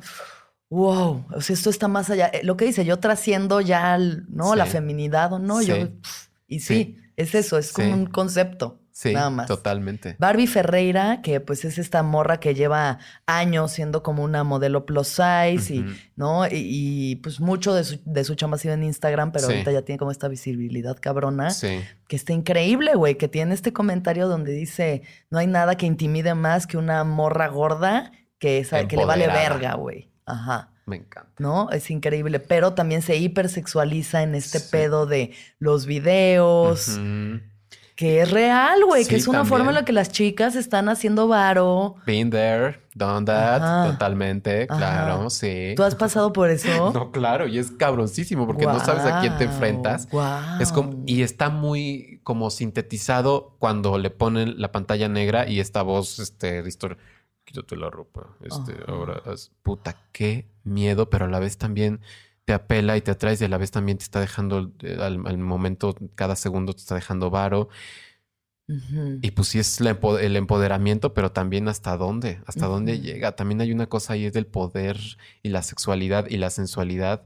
[0.70, 2.28] wow, o sea, esto está más allá.
[2.28, 4.52] Eh, Lo que dice, yo trasciendo ya, ¿no?
[4.52, 4.58] Sí.
[4.58, 5.76] La feminidad o no, yo,
[6.48, 6.98] y sí, Sí.
[7.18, 9.48] es eso, es como un concepto, Sí, nada más.
[9.48, 10.16] totalmente.
[10.20, 15.08] Barbie Ferreira, que pues es esta morra que lleva años siendo como una modelo plus
[15.10, 15.86] size y.
[16.16, 16.46] ¿no?
[16.48, 19.52] Y, y, pues mucho de su, de su chamba ha sido en Instagram, pero Sí.
[19.54, 23.74] ahorita ya tiene como esta visibilidad cabrona Sí, que está increíble, güey, que tiene este
[23.74, 28.88] comentario donde dice, no hay nada que intimide más que una morra gorda que, sabe,
[28.88, 30.10] que le vale verga, güey.
[30.26, 30.70] Ajá.
[30.88, 31.32] me encanta.
[31.40, 31.70] ¿No?
[31.72, 34.68] Es increíble, pero también se hipersexualiza en este Sí.
[34.72, 37.00] pedo de los videos,
[37.96, 41.28] que es real, güey, que es una forma en la que las chicas están haciendo
[41.28, 41.96] varo.
[42.06, 43.92] Been there, done that, Ajá.
[43.94, 44.78] totalmente, Ajá.
[44.78, 45.74] claro, sí.
[45.78, 46.68] ¿Tú has pasado por eso?
[46.94, 50.08] No, claro, y es cabroncísimo porque no sabes a quién te enfrentas.
[50.60, 55.82] Es como, y está muy como sintetizado cuando le ponen la pantalla negra y esta
[55.82, 56.98] voz, este, distor-
[57.46, 58.36] quítate la ropa.
[58.42, 58.84] Este, Ajá.
[58.88, 62.02] ahora, haz- puta, qué miedo, pero a la vez también
[62.46, 65.26] te apela y te atraes y a la vez también te está dejando eh, al,
[65.28, 67.70] al momento, cada segundo te está dejando varo.
[69.22, 73.36] Y pues sí es la el empoderamiento, pero también hasta dónde, hasta dónde llega.
[73.36, 74.98] También hay una cosa ahí del poder
[75.44, 77.26] y la sexualidad y la sensualidad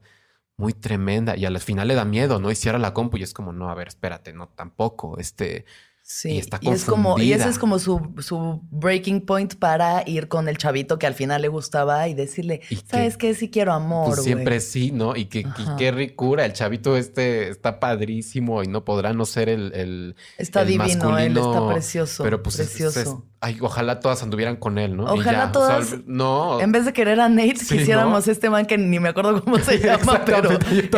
[0.58, 1.38] muy tremenda.
[1.38, 2.52] Y al final le da miedo, ¿no?
[2.52, 5.18] Y cierra la compu y es como, no, a ver, espérate, no, tampoco.
[5.18, 5.66] Este,
[6.12, 10.28] Sí, y está es como, y ese es como su, su breaking point para ir
[10.28, 13.36] con el chavito que al final le gustaba y decirle, Y ¿sabes qué?
[13.36, 14.26] Sí quiero amor, pues güey".
[14.26, 15.16] siempre sí, ¿no?
[15.16, 16.46] Y que, y qué ricura.
[16.46, 20.86] El chavito este está padrísimo y no podrá no ser el, el, Está el divino,
[21.20, 22.24] él masculino, está precioso.
[22.24, 23.00] Pero pues es- precioso.
[23.02, 25.04] es- ay, ojalá todas anduvieran con él, ¿no?
[25.04, 26.60] Ojalá ya, todas- no.
[26.60, 28.32] En vez de querer a Nate, Sí, quisiéramos ¿no?
[28.34, 30.50] este man que ni me acuerdo cómo se llama, pero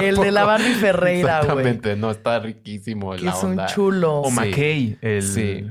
[0.02, 0.46] el de la.
[0.46, 1.50] Barbie Ferreira, güey.
[1.68, 3.64] Exactamente, no, está riquísimo Que la es onda.
[3.68, 4.22] un chulo.
[4.22, 4.36] O Sí.
[4.36, 5.68] McKay, el, Sí.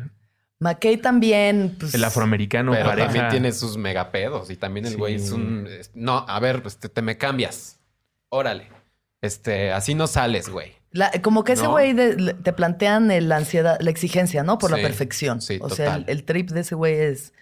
[0.58, 3.06] McKay también, pues, el afroamericano Pero pareja.
[3.06, 4.98] también tiene sus megapedos y también el Sí.
[4.98, 5.66] güey es un...
[5.66, 7.78] es- No, a ver, este, te me cambias.
[8.28, 8.68] Órale.
[9.22, 10.72] Este, así no sales, güey.
[10.92, 11.70] la- como que ese ¿No?
[11.70, 14.58] güey de- te plantean el- la ansiedad, la exigencia, ¿no?
[14.58, 15.40] Por la perfección.
[15.40, 17.32] sí, o sea, el, trip de ese güey es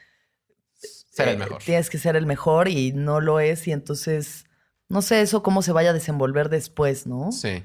[1.11, 1.63] Ser eh, el mejor.
[1.63, 3.67] Tienes que ser el mejor y no lo es.
[3.67, 4.45] Y entonces,
[4.89, 7.33] no sé eso cómo se vaya a desenvolver después, ¿no?
[7.33, 7.65] Sí.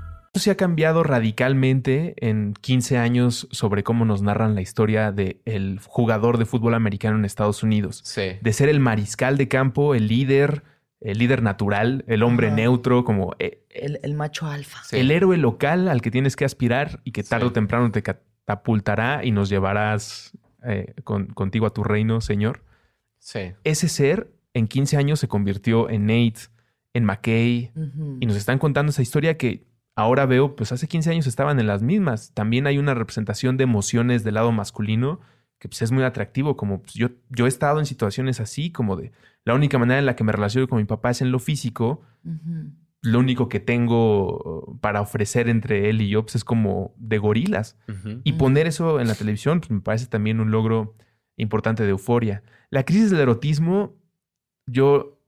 [0.33, 5.81] Esto se ha cambiado radicalmente en 15 años sobre cómo nos narran la historia del
[5.85, 7.99] jugador de fútbol americano en Estados Unidos.
[8.05, 8.37] Sí.
[8.41, 10.63] De ser el mariscal de campo, el líder,
[11.01, 12.55] el líder natural, el hombre Ajá.
[12.55, 14.79] neutro, como eh, El, el macho alfa.
[14.85, 14.95] Sí.
[14.99, 17.49] el héroe local al que tienes que aspirar y que tarde Sí.
[17.49, 20.31] o temprano te catapultará y nos llevarás
[20.63, 22.63] eh, con- contigo a tu reino, Señor.
[23.19, 23.51] Sí.
[23.65, 26.39] Ese ser en 15 años se convirtió en Nate,
[26.93, 27.71] en McKay,
[28.21, 31.67] y nos están contando esa historia que ahora veo, pues hace 15 años estaban en
[31.67, 32.33] las mismas.
[32.33, 35.19] También hay una representación de emociones del lado masculino
[35.61, 38.95] que pues, es muy atractivo, como pues, yo, yo he estado en situaciones así, como
[38.95, 39.11] de
[39.45, 42.01] la única manera en la que me relaciono con mi papá es en lo físico,
[43.03, 47.19] lo único que tengo uh, para ofrecer entre él y yo pues, es como de
[47.19, 47.77] gorilas.
[48.23, 50.95] Y poner eso en la televisión pues, me parece también un logro
[51.37, 52.41] importante de euforia.
[52.71, 53.95] La crisis del erotismo,
[54.65, 55.20] yo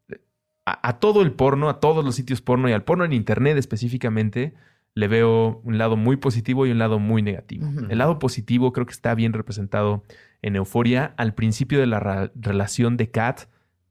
[0.65, 3.57] a, a todo el porno, a todos los sitios porno y al porno en internet
[3.57, 4.53] específicamente,
[4.95, 7.67] le veo un lado muy positivo y un lado muy negativo.
[7.89, 10.03] El lado positivo creo que está bien representado
[10.43, 13.41] en Euforia al principio de la relación de Kat,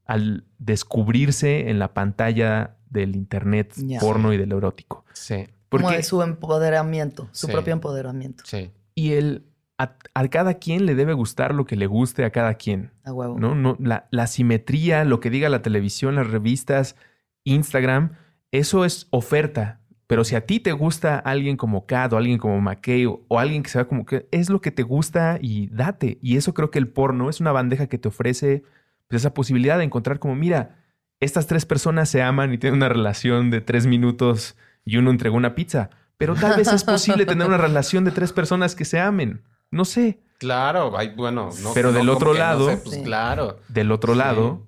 [0.05, 5.03] al descubrirse en la pantalla del internet porno y del erótico.
[5.13, 7.51] Sí, Como Porque, de su empoderamiento, su Sí.
[7.53, 8.43] propio empoderamiento.
[8.45, 8.69] sí.
[8.95, 9.43] y el,
[9.83, 12.91] a, a cada quien le debe gustar lo que le guste a cada quien.
[13.03, 13.39] A huevo.
[13.39, 13.55] ¿no?
[13.55, 16.95] No, la, la simetría, lo que diga la televisión, las revistas,
[17.43, 18.13] Instagram,
[18.51, 19.79] eso es oferta.
[20.07, 23.39] Pero si a ti te gusta alguien como Kat o alguien como McKay o, o
[23.39, 26.19] alguien que se ve como que es lo que te gusta y date.
[26.21, 28.63] Y eso creo que el porno es una bandeja que te ofrece
[29.07, 30.75] pues, esa posibilidad de encontrar como, mira,
[31.19, 35.37] estas tres personas se aman y tienen una relación de tres minutos y uno entregó
[35.37, 35.89] una pizza.
[36.17, 39.41] Pero tal vez es posible tener una relación de tres personas que se amen.
[39.73, 40.19] No sé.
[40.37, 41.73] Claro, ay, bueno, no.
[41.73, 43.03] Pero no, del otro no lado- sé, pues Sí.
[43.03, 43.59] claro.
[43.69, 44.19] Del otro Sí.
[44.19, 44.67] lado,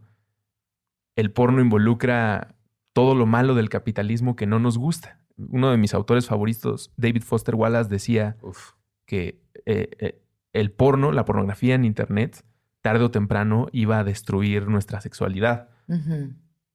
[1.15, 2.55] el porno involucra
[2.93, 5.19] todo lo malo del capitalismo que no nos gusta.
[5.37, 8.71] Uno de mis autores favoritos, David Foster Wallace, decía Uf.
[9.05, 10.21] que eh, eh,
[10.53, 12.43] el porno, la pornografía en Internet,
[12.81, 15.69] tarde o temprano iba a destruir nuestra sexualidad.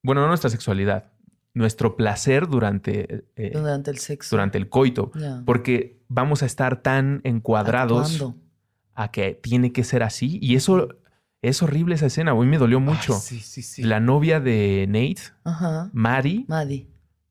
[0.03, 1.10] Bueno, no nuestra sexualidad,
[1.55, 4.35] nuestro placer durante, eh, Durante el sexo.
[4.37, 5.11] durante el coito.
[5.45, 8.37] Porque vamos a estar tan encuadrados Actuando.
[8.95, 10.39] a que tiene que ser así.
[10.41, 10.89] Y eso
[11.43, 12.33] es horrible esa escena.
[12.33, 13.15] A mí me dolió mucho.
[13.15, 13.83] Ay, sí, sí, sí.
[13.83, 15.91] La novia de Nate, Ajá.
[15.93, 16.87] Maddie, Maddie.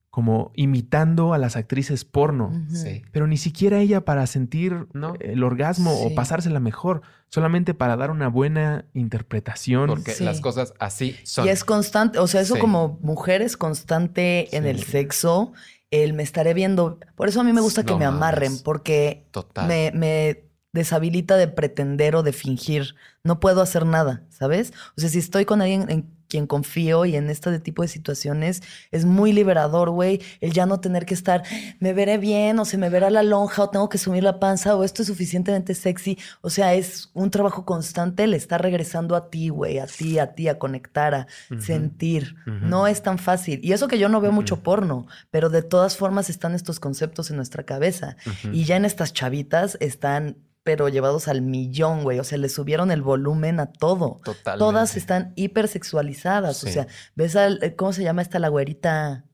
[0.10, 2.52] Como imitando a las actrices porno.
[2.74, 3.04] Sí.
[3.12, 5.14] Pero ni siquiera ella para sentir No.
[5.20, 6.04] el orgasmo Sí.
[6.06, 9.88] o pasársela mejor, solamente para dar una buena interpretación.
[9.88, 10.24] Porque Sí.
[10.24, 11.46] las cosas así son.
[11.46, 12.60] Y es constante, o sea, eso Sí.
[12.62, 15.54] como mujer es constante en el sexo,
[15.92, 17.00] el me estaré viendo.
[17.16, 18.18] Por eso a mí me gusta que No me mames.
[18.18, 19.68] amarren, porque Total.
[19.68, 20.44] me, me
[20.74, 22.96] deshabilita de pretender o de fingir.
[23.24, 24.72] No puedo hacer nada, ¿sabes?
[24.98, 28.62] O sea, si estoy con alguien en quien confío y en este tipo de situaciones,
[28.92, 31.44] es muy liberador, güey, el ya no tener que estar,
[31.80, 34.76] me veré bien o se me verá la lonja o tengo que sumir la panza
[34.76, 36.18] o esto es suficientemente sexy.
[36.42, 40.34] O sea, es un trabajo constante, le está regresando a ti, güey, a ti, a
[40.34, 41.28] ti, a conectar, a
[41.60, 42.36] sentir.
[42.46, 43.60] No es tan fácil.
[43.64, 47.30] Y eso que yo no veo mucho porno, pero de todas formas están estos conceptos
[47.30, 48.16] en nuestra cabeza.
[48.52, 52.20] Y ya en estas chavitas están, pero llevados al millón, güey.
[52.20, 54.22] O sea, le subieron el volumen a todo.
[54.24, 54.60] Totalmente.
[54.60, 56.64] Todas están hipersexualizadas.
[56.64, 56.74] O Sí.
[56.74, 59.26] sea, ¿ves al, eh, cómo se llama esta la güerita,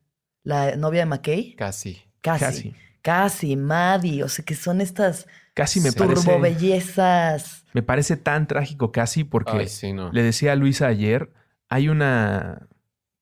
[0.44, 1.56] la novia de McKay?
[1.56, 2.02] Casi.
[2.22, 2.46] Casi.
[2.46, 2.76] Casi.
[3.02, 4.24] Casi, Maddie.
[4.24, 7.66] O sea, que son estas Casi me turbo parece, bellezas.
[7.74, 10.12] me parece tan trágico casi porque Ay, sí, no.
[10.12, 11.32] le decía a Luisa ayer,
[11.70, 12.68] hay una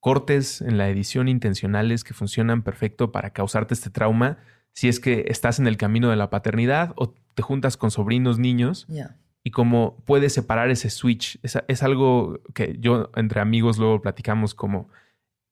[0.00, 4.38] cortes en la edición intencionales que funcionan perfecto para causarte este trauma
[4.74, 8.38] si es que estás en el camino de la paternidad o te juntas con sobrinos
[8.38, 8.86] niños
[9.42, 11.38] y como puedes separar ese switch.
[11.42, 14.88] Es, es algo que yo entre amigos luego platicamos como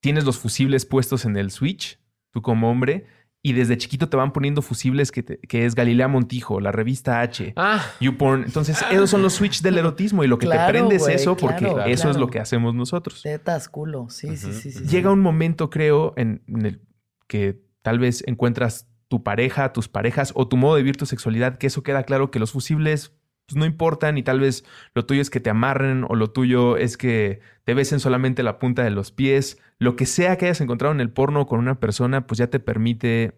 [0.01, 1.99] tienes los fusibles puestos en el switch,
[2.33, 3.07] tú como hombre,
[3.45, 7.21] y desde chiquito te van poniendo fusibles que, te- que es Galilea Montijo, la revista
[7.21, 7.53] H.
[7.57, 8.45] Ah, YouPorn.
[8.45, 11.37] Entonces, esos son los switch del erotismo y lo que Claro, te prende es eso
[11.37, 13.23] porque claro, eso es lo que hacemos nosotros.
[13.23, 14.09] Tetas, culo.
[14.11, 14.85] Sí, sí, sí.
[14.87, 16.81] Llega un momento, creo, en, en el
[17.27, 21.59] que tal vez encuentras tu pareja, tus parejas o tu modo de vivir tu sexualidad,
[21.59, 23.13] que eso queda claro que los fusibles
[23.45, 26.79] pues, no importan y tal vez lo tuyo es que te amarren o lo tuyo
[26.79, 29.59] es que te besen solamente la punta de los pies.
[29.79, 32.59] Lo que sea que hayas encontrado en el porno con una persona, pues ya te
[32.59, 33.35] permite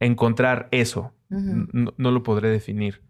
[0.00, 1.12] encontrar eso.
[1.28, 3.02] No, no lo podré definir.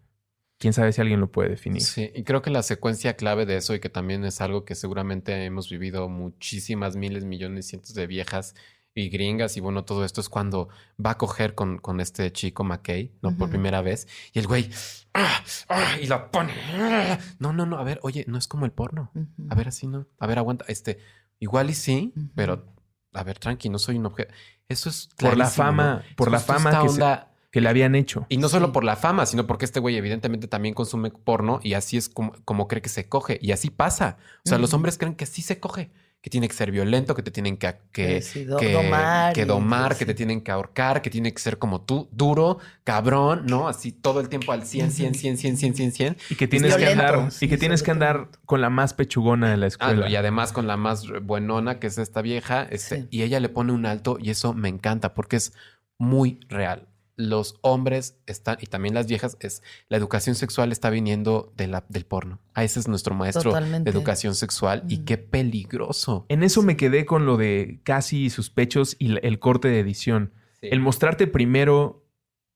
[0.59, 1.81] Quién sabe si alguien lo puede definir.
[1.81, 2.11] sí.
[2.13, 5.43] Y creo que la secuencia clave de eso y que también es algo que seguramente
[5.43, 8.53] hemos vivido muchísimas miles, millones, cientos de viejas
[8.97, 10.69] y gringas y bueno, todo esto es cuando
[11.03, 13.35] va a coger con, con este chico McKay, ¿no?
[13.37, 14.07] Por primera vez.
[14.33, 14.69] Y el güey,
[15.13, 15.43] ¡ah!
[15.69, 15.97] ¡ah!
[16.01, 16.53] y la pone.
[16.73, 17.19] ¡ah!
[17.39, 19.11] No, no, no, a ver, oye, no es como el porno.
[19.49, 20.07] A ver, así no.
[20.19, 20.65] A ver, aguanta.
[20.67, 20.97] Este,
[21.39, 22.65] igual y sí, pero
[23.13, 24.33] a ver, tranqui, no soy un objeto.
[24.69, 26.15] Eso es Por la fama, ¿no?
[26.15, 28.25] por la fama que se- onda- Que le habían hecho.
[28.29, 28.71] Y no solo Sí.
[28.73, 32.33] por la fama, sino porque este güey evidentemente también consume porno y así es como,
[32.43, 33.39] como cree que se coge.
[33.41, 34.17] Y así pasa.
[34.45, 35.89] O sea, los hombres creen que así se coge.
[36.19, 39.33] Que tiene que ser violento, que te tienen que, que, Que sí, do- que- domar
[39.33, 39.99] que y- domar, sí.
[39.99, 43.67] que te tienen que ahorcar, que tiene que ser como tú, duro, cabrón, ¿no?
[43.67, 46.17] Así todo el tiempo al 100, 100, 100, 100, 100, 100, 100.
[46.29, 49.49] Y que tienes que andar, sí, y que tienes que andar con la más pechugona
[49.51, 50.09] de la Ah, escuela.
[50.09, 53.07] y además con la más buenona, que es esta vieja, este, Sí.
[53.11, 55.53] y ella le pone un alto y eso me encanta porque es
[55.99, 56.87] muy real.
[57.17, 61.83] Los hombres están, y también las viejas, es la educación sexual está viniendo de la,
[61.89, 62.39] del porno.
[62.53, 63.91] A ese es nuestro maestro Totalmente.
[63.91, 66.25] de educación sexual y qué peligroso.
[66.29, 70.31] En eso me quedé con lo de casi sus pechos y el corte de edición.
[70.61, 70.67] Sí.
[70.71, 72.03] El mostrarte primero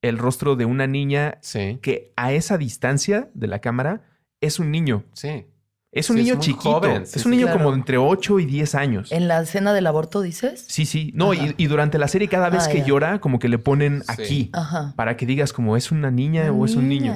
[0.03, 1.79] el rostro de una niña Sí.
[1.81, 4.03] que a esa distancia de la cámara
[4.41, 5.03] es un niño.
[5.13, 5.45] Sí.
[5.91, 6.71] Es un Sí, niño chiquito.
[6.71, 7.63] joven, sí, es un sí, niño claro.
[7.65, 9.11] como entre 8 y 10 años.
[9.11, 10.63] ¿En la escena del aborto dices?
[10.67, 11.11] Sí, sí.
[11.15, 12.85] No, y, durante la serie cada vez Ah, que ya.
[12.85, 14.05] llora, como que le ponen Sí.
[14.07, 14.49] aquí.
[14.53, 14.93] Ajá.
[14.95, 17.13] Para que digas como es una niña o es un niño.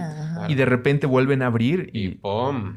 [0.50, 2.76] Y de repente vuelven a abrir Y y ¡pum!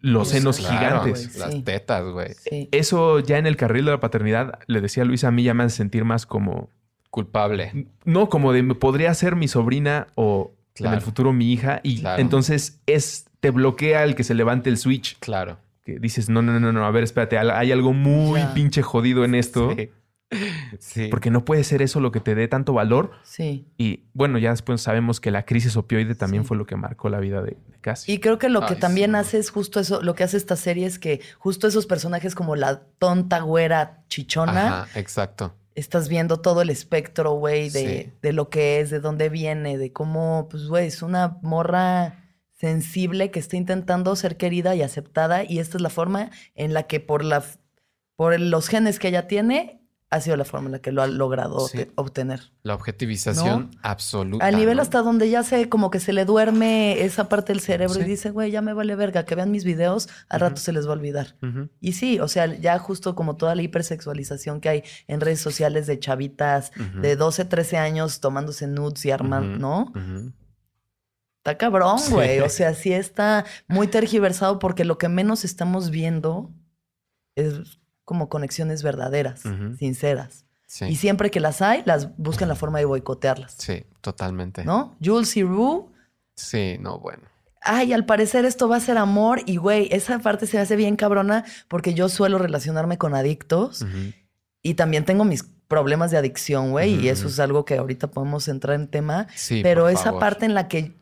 [0.00, 1.36] los Eso, senos claro, gigantes.
[1.36, 1.62] Las Sí.
[1.62, 2.34] tetas, güey.
[2.34, 2.68] Sí.
[2.70, 5.54] Eso ya en el carril de la paternidad, le decía a Luisa, a mí ya
[5.54, 6.68] me hace sentir más como...
[7.10, 7.86] Culpable.
[8.04, 11.80] No, como de podría ser mi sobrina o en el futuro mi hija.
[11.82, 12.20] Y Claro.
[12.20, 15.18] entonces es te bloquea el que se levante el switch.
[15.18, 15.58] Claro.
[15.84, 19.34] Que dices, no, no, no, no, a ver, espérate, hay algo muy pinche jodido en
[19.34, 19.74] esto.
[19.76, 19.90] Sí.
[20.80, 21.08] Sí.
[21.12, 23.12] Porque no puede ser eso lo que te dé tanto valor.
[23.22, 23.68] Sí.
[23.78, 26.48] Y bueno, ya después sabemos que la crisis opioide también Sí.
[26.48, 28.12] fue lo que marcó la vida de, de Cassie.
[28.14, 29.16] Y creo que lo que también sí.
[29.18, 32.56] hace es justo eso, lo que hace esta serie es que justo esos personajes como
[32.56, 35.54] la tonta güera chichona, Ajá, exacto.
[35.76, 38.12] estás viendo todo el espectro, güey, de, Sí.
[38.20, 42.23] de lo que es, de dónde viene, de cómo, pues, güey, es una morra
[42.64, 46.84] sensible que está intentando ser querida y aceptada y esta es la forma en la
[46.84, 47.44] que por la
[48.16, 51.06] por los genes que ella tiene ha sido la forma en la que lo ha
[51.08, 51.88] logrado Sí.
[51.96, 52.52] obtener.
[52.62, 54.46] La objetivización absoluta.
[54.46, 54.82] Al nivel ¿no?
[54.82, 58.30] hasta donde ya se como que se le duerme esa parte del cerebro y dice,
[58.30, 60.92] güey, ya me vale verga, que vean mis videos, al rato se les va a
[60.92, 61.36] olvidar.
[61.80, 65.86] Y sí, o sea, ya justo como toda la hipersexualización que hay en redes sociales
[65.88, 66.70] de chavitas
[67.02, 69.58] de 12, 13 años tomándose nudes y armando.
[69.58, 69.92] ¿no?
[71.44, 72.10] Está cabrón, Sí.
[72.10, 72.40] güey.
[72.40, 76.50] O sea, sí está muy tergiversado porque lo que menos estamos viendo
[77.36, 79.42] es como conexiones verdaderas,
[79.78, 80.46] sinceras.
[80.66, 80.86] Sí.
[80.86, 84.64] Y siempre que las hay, las buscan la forma de boicotearlas, Sí, totalmente.
[84.64, 84.96] ¿no?
[85.04, 85.84] Jules y Rue
[86.34, 87.22] Sí, no, bueno.
[87.60, 90.96] ay, al parecer esto va a ser amor y güey, esa parte se hace bien
[90.96, 93.84] cabrona porque yo suelo relacionarme con adictos
[94.62, 98.48] y también tengo mis problemas de adicción, güey, y eso es algo que ahorita podemos
[98.48, 100.20] entrar en tema, Sí, pero por esa favor.
[100.20, 100.94] parte en la que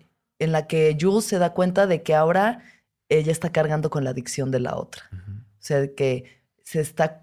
[0.42, 2.62] en la que Jules se da cuenta de que ahora
[3.08, 5.02] ella está cargando con la adicción de la otra.
[5.12, 6.24] O sea, que
[6.62, 7.18] se está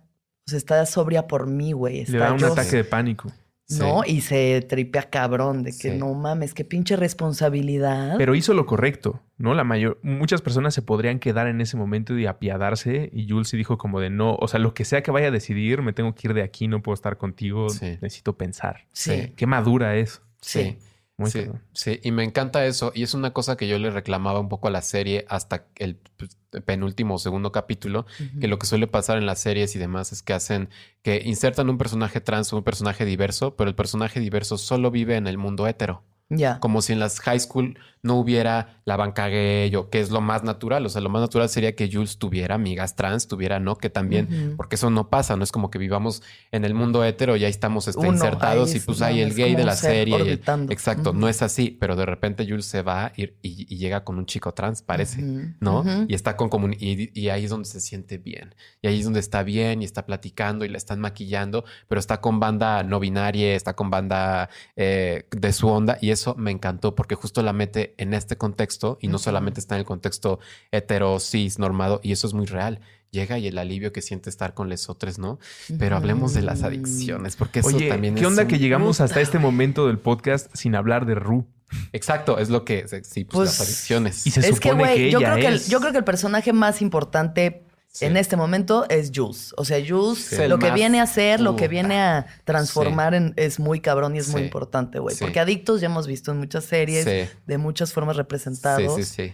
[0.45, 3.31] se está sobria por mí, güey, Le da un yo- ataque de pánico.
[3.77, 4.01] ¿no?
[4.03, 4.13] Sí.
[4.15, 5.95] Y se tripea cabrón de que Sí.
[5.95, 8.15] no mames, qué pinche responsabilidad.
[8.17, 9.53] Pero hizo lo correcto, ¿no?
[9.53, 13.09] La mayor, muchas personas se podrían quedar en ese momento y apiadarse.
[13.13, 15.31] Y Jules sí dijo como de no, o sea, lo que sea que vaya a
[15.31, 17.97] decidir, me tengo que ir de aquí, no puedo estar contigo, Sí.
[18.01, 18.87] necesito pensar.
[18.91, 19.33] sí.
[19.35, 20.21] Qué madura es.
[20.41, 20.77] Sí.
[21.19, 21.61] Muy sí, cabrón.
[21.73, 22.93] sí, y me encanta eso.
[22.95, 25.97] Y es una cosa que yo le reclamaba un poco a la serie hasta el
[26.15, 28.05] pues, penúltimo o segundo capítulo,
[28.39, 30.69] que lo que suele pasar en las series y demás es que hacen
[31.01, 35.17] que insertan un personaje trans o un personaje diverso, pero el personaje diverso solo vive
[35.17, 36.03] en el mundo hetero.
[36.29, 36.59] Ya.
[36.59, 40.21] Como si en las high school no hubiera la banca gay o que es lo
[40.21, 40.85] más natural.
[40.85, 44.53] O sea, lo más natural sería que Jules tuviera amigas trans, tuviera no, que también,
[44.57, 47.49] porque eso no pasa, no es como que vivamos en el mundo hetero y ahí
[47.51, 50.13] estamos este, Uno, insertados y es- pues no, hay el gay de la ser serie.
[50.17, 50.71] y el- orbitando.
[50.73, 54.17] exacto, no es así, pero de repente Jules se va y, y- y llega con
[54.17, 55.21] un chico trans, parece,
[55.59, 55.83] ¿no?
[56.07, 58.55] Y está con comun- y, y ahí es donde se siente bien.
[58.81, 62.21] Y ahí es donde está bien y está platicando y la están maquillando, pero está
[62.21, 66.95] con banda no binaria, está con banda eh, de su onda y eso me encantó
[66.95, 70.39] porque justo la mete en este contexto y no solamente está en el contexto
[70.71, 72.79] hetero, cis, normado y eso es muy real.
[73.11, 75.39] Llega y el alivio que siente estar con lesotres, ¿no?
[75.79, 79.01] Pero hablemos de las adicciones, porque eso Oye, también ¿qué es onda un- que llegamos
[79.01, 81.47] hasta este momento del podcast sin hablar de Ru?
[81.93, 84.27] Exacto, es lo que sí, pues, Pues, las adicciones.
[84.27, 85.69] y se es que, supone güey, que yo, ella creo que el, es.
[85.69, 88.05] yo creo que el personaje más importante Sí.
[88.05, 89.53] en este momento es Jules.
[89.57, 90.47] O sea, Jules, Sí.
[90.47, 94.19] Lo que viene a hacer, lo que viene a transformar en- es muy cabrón y
[94.19, 95.15] es muy importante, güey.
[95.15, 95.23] Sí.
[95.23, 97.35] Porque adictos ya hemos visto en muchas series, Sí.
[97.47, 98.95] de muchas formas representados.
[98.95, 99.33] Sí, sí, sí.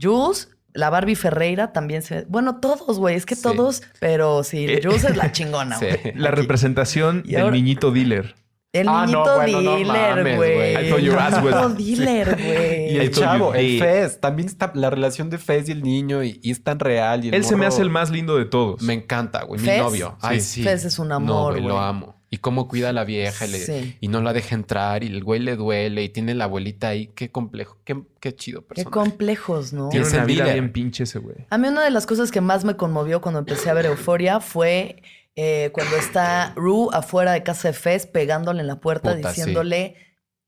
[0.00, 2.22] Jules, la Barbie Ferreira también se...
[2.28, 3.16] Bueno, todos, güey.
[3.16, 3.42] Es que Sí.
[3.42, 5.86] todos, pero sí, Eh, Jules es la chingona, Sí.
[6.02, 6.14] güey.
[6.14, 8.34] La representación Y del ahora- niñito dealer.
[8.80, 10.74] El Ah, no, niñito bueno, dealer, güey.
[10.74, 12.92] El niñito dealer, güey.
[12.94, 13.78] Y El chavo, el.
[13.78, 17.24] Fez, también está la relación de Fez y el niño y, y es tan real.
[17.24, 18.80] Y el Él se me hace el más lindo de todos.
[18.82, 20.16] Me encanta, güey, mi novio.
[20.20, 20.62] Ay, Sí.
[20.62, 22.16] Fez es un amor, güey, lo amo.
[22.30, 23.96] Y cómo cuida a la vieja y, le- Sí.
[24.02, 27.06] y no la deja entrar y el güey le duele y tiene la abuelita ahí.
[27.14, 28.90] Qué complejo, qué, qué chido Qué personaje.
[28.92, 29.88] complejos, ¿no?
[29.88, 30.60] Tiene una vida dealer.
[30.60, 31.36] bien pinche ese güey.
[31.48, 34.40] A mí una de las cosas que más me conmovió cuando empecé a ver Euforia
[34.40, 35.02] fue
[35.40, 39.40] eh, cuando está Rue afuera de casa de Fez pegándole en la puerta Puta, sí.
[39.40, 39.94] diciéndole,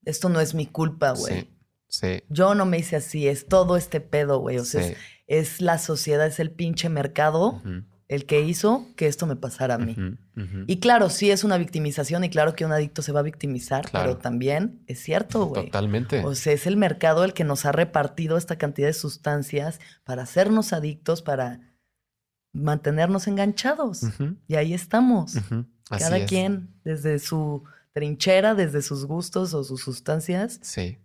[0.04, 1.42] esto no es mi culpa, güey.
[1.42, 1.50] Sí,
[1.86, 2.22] sí.
[2.28, 4.58] Yo no me hice así, es todo este pedo, güey.
[4.58, 4.96] O sea, es,
[5.28, 7.62] es la sociedad, es el pinche mercado
[8.08, 9.94] el que hizo que esto me pasara a mí.
[10.66, 13.88] Y claro, sí es una victimización y claro que un adicto se va a victimizar,
[13.88, 14.06] Claro.
[14.08, 15.66] pero también es cierto, güey.
[15.66, 16.24] Totalmente.
[16.24, 20.22] O sea, es el mercado el que nos ha repartido esta cantidad de sustancias para
[20.24, 21.60] hacernos adictos, para
[22.52, 24.02] mantenernos enganchados.
[24.48, 25.36] Y ahí estamos.
[25.88, 26.28] Cada es.
[26.28, 30.58] quien desde su trinchera, desde sus gustos o sus sustancias.
[30.62, 30.98] Sí.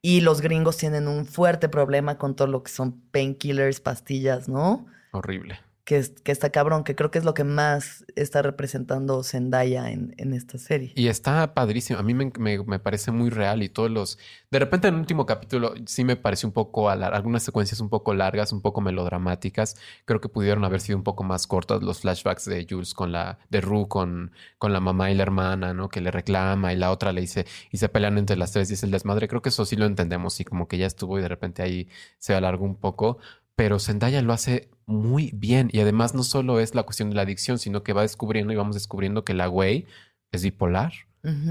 [0.00, 4.86] Y los gringos tienen un fuerte problema con todo lo que son painkillers, pastillas, ¿no?
[5.12, 5.58] Horrible.
[5.88, 9.90] Que, es- que está cabrón, que creo que es lo que más está representando Zendaya
[9.90, 10.92] en, en esta serie.
[10.96, 11.98] Y está padrísimo.
[11.98, 14.18] A mí me, me- me parece muy real y todos los...
[14.50, 16.90] De repente en el último capítulo sí me pareció un poco...
[16.90, 19.76] Algunas secuencias un poco largas, un poco melodramáticas.
[20.04, 23.38] Creo que pudieron haber sido un poco más cortas los flashbacks de Jules con la...
[23.48, 25.88] De Rue con, con la mamá y la hermana, ¿no?
[25.88, 27.46] Que le reclama y la otra le dice...
[27.72, 29.26] Y se pelean entre las tres y es el desmadre.
[29.26, 31.88] Creo que eso sí lo entendemos y como que ya estuvo y de repente ahí
[32.18, 33.16] se alargó un poco.
[33.58, 35.68] Pero Zendaya lo hace muy bien.
[35.72, 38.56] Y además no solo es la cuestión de la adicción, sino que va descubriendo y
[38.56, 39.84] vamos descubriendo que la güey
[40.30, 40.92] es bipolar.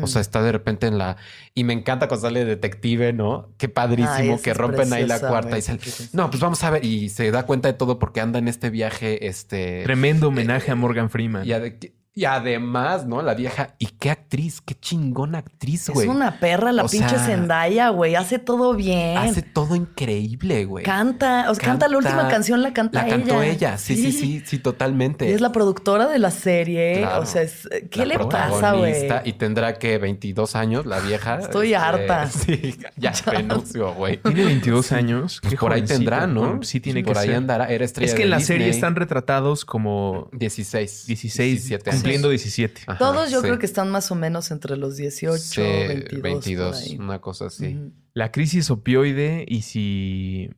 [0.02, 1.18] O sea, está de repente en la...
[1.54, 3.50] Y me encanta cuando sale detective, ¿no?
[3.58, 5.80] Qué padrísimo que rompen ahí la cuarta y sale...
[6.14, 6.86] No, pues vamos a ver.
[6.86, 9.84] Y se da cuenta de todo porque anda en este viaje, este...
[9.84, 11.46] Tremendo homenaje a Morgan Freeman.
[11.46, 13.22] Y, ade- y además, ¿no?
[13.22, 13.76] La vieja...
[13.78, 16.08] Y qué actriz, qué chingona actriz, Es güey.
[16.08, 18.16] una perra la O pinche sea, Zendaya, güey.
[18.16, 19.18] Hace todo bien.
[19.20, 20.84] Hace todo increíble, güey.
[20.84, 23.18] Canta, o sea, canta, la última canción, la canta La ella.
[23.18, 25.30] cantó ella, sí, sí, sí, sí, totalmente.
[25.30, 26.98] Y es la productora de la serie.
[26.98, 27.22] Claro.
[27.22, 28.96] O sea, es- ¿qué La le pasa, güey?
[29.26, 31.36] Y tendrá que 22 años la vieja.
[31.36, 32.28] Este, Estoy harta.
[32.32, 34.18] Sí, ya renunció, güey.
[34.18, 35.40] Tiene 22 años.
[35.42, 36.40] Pues Qué por ahí tendrá, ¿no?
[36.42, 37.36] Bueno, sí, tiene por que ahí ser.
[37.36, 37.66] andará.
[37.68, 41.06] Era estrella Es que en la serie están retratados como 16.
[41.06, 42.07] 16, 17 años.
[42.08, 42.82] Cumpliendo 17.
[42.88, 43.46] Ajá, Todos yo sí.
[43.48, 46.22] creo que están más o menos entre los 18, Sí, 22.
[46.22, 46.98] 22, por ahí.
[46.98, 47.92] una cosa así.
[48.14, 50.50] La crisis opioide y si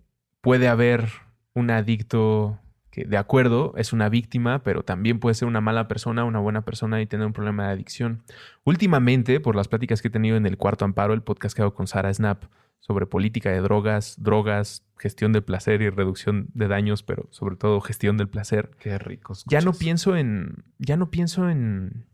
[0.41, 1.10] puede haber
[1.54, 2.60] un adicto
[2.91, 6.62] que de acuerdo es una víctima, pero también puede ser una mala persona, una buena
[6.66, 8.24] persona y tener un problema de adicción.
[8.64, 11.74] Últimamente, por las pláticas que he tenido en el Cuarto Amparo, el podcast que hago
[11.74, 12.45] con Sara Snap
[12.80, 17.82] sobre política de drogas, drogas, gestión del placer y reducción de daños, pero sobre todo
[17.82, 19.34] gestión del placer, Qué rico.
[19.45, 20.63] ya no pienso en.
[20.77, 22.05] Ya no pienso en.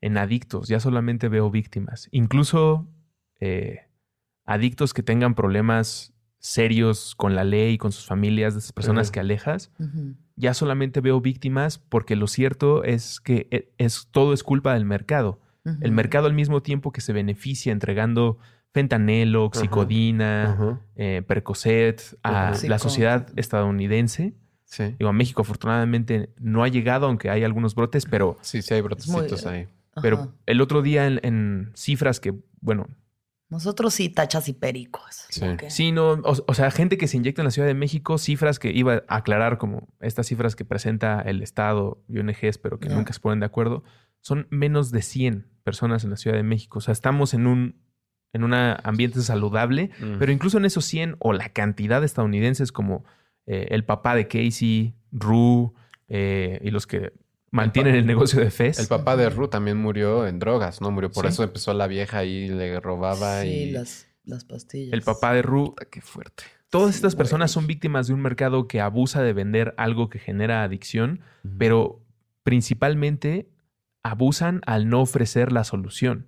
[0.00, 2.08] en adictos, ya solamente veo víctimas.
[2.12, 2.86] Incluso
[3.40, 3.80] eh,
[4.44, 9.18] adictos que tengan problemas serios con la ley, con sus familias, de esas personas que
[9.18, 9.72] alejas,
[10.36, 14.84] ya solamente veo víctimas porque lo cierto es que e- es, todo es culpa del
[14.84, 15.40] mercado.
[15.80, 18.38] El mercado al mismo tiempo que se beneficia entregando
[18.76, 24.34] fentanelo, oxicodina, eh, Percocet a la sociedad estadounidense.
[24.64, 24.94] Sí.
[24.98, 28.82] Digo, a México afortunadamente no ha llegado, aunque hay algunos brotes, pero, Sí, sí hay
[28.82, 29.62] brotecitos muy- ahí.
[29.92, 30.02] Ajá.
[30.02, 32.86] pero el otro día en, en cifras que, bueno,
[33.48, 35.24] Nosotros sí, tachas y pericos.
[35.68, 35.92] Sí.
[35.92, 38.72] no, o, o sea, gente que se inyecta en la Ciudad de México, cifras que
[38.72, 43.12] iba a aclarar como estas cifras que presenta el Estado y ONGs, pero que nunca
[43.14, 43.84] se ponen de acuerdo,
[44.20, 46.78] son menos de 100 personas en la Ciudad de México.
[46.78, 47.85] O sea, estamos en un
[48.36, 50.18] en un ambiente saludable, Mm.
[50.20, 53.04] pero incluso en esos 100 o la cantidad de estadounidenses como
[53.46, 55.72] eh, el papá de Casey, Rue
[56.08, 57.12] eh, y los que
[57.50, 58.78] mantienen el, negocio de Fez.
[58.78, 60.90] El papá de Ru también murió en drogas, ¿no?
[60.90, 61.28] Murió por Sí.
[61.32, 63.70] eso empezó la vieja y le robaba Sí, y...
[63.70, 64.92] las, las pastillas.
[64.92, 66.42] El papá de Rue Qué fuerte.
[66.70, 67.18] Todas Sí, estas güey.
[67.18, 71.20] personas son víctimas de un mercado que abusa de vender algo que genera adicción,
[71.56, 72.02] pero
[72.42, 73.48] principalmente
[74.02, 76.26] abusan al no ofrecer la solución.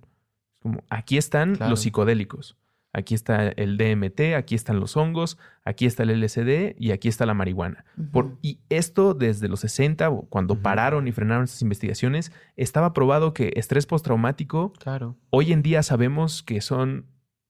[0.59, 1.69] Como, aquí están Claro.
[1.71, 2.57] los psicodélicos,
[2.91, 7.25] aquí está el DMT, aquí están los hongos, aquí está el LSD y aquí está
[7.25, 7.85] la marihuana.
[8.11, 13.33] Por- y esto desde los 60, o cuando pararon y frenaron estas investigaciones, estaba probado
[13.33, 15.15] que estrés postraumático Claro.
[15.29, 17.05] Hoy en día sabemos que son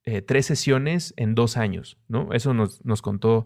[0.05, 2.31] eh, tres sesiones en dos años, ¿no?
[2.33, 3.45] Eso nos, nos contó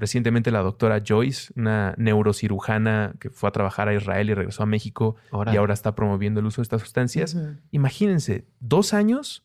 [0.00, 4.66] recientemente la doctora Joyce, una neurocirujana que fue a trabajar a Israel y regresó a
[4.66, 5.14] México
[5.52, 7.36] y ahora está promoviendo el uso de estas sustancias.
[7.70, 9.44] Imagínense, dos años,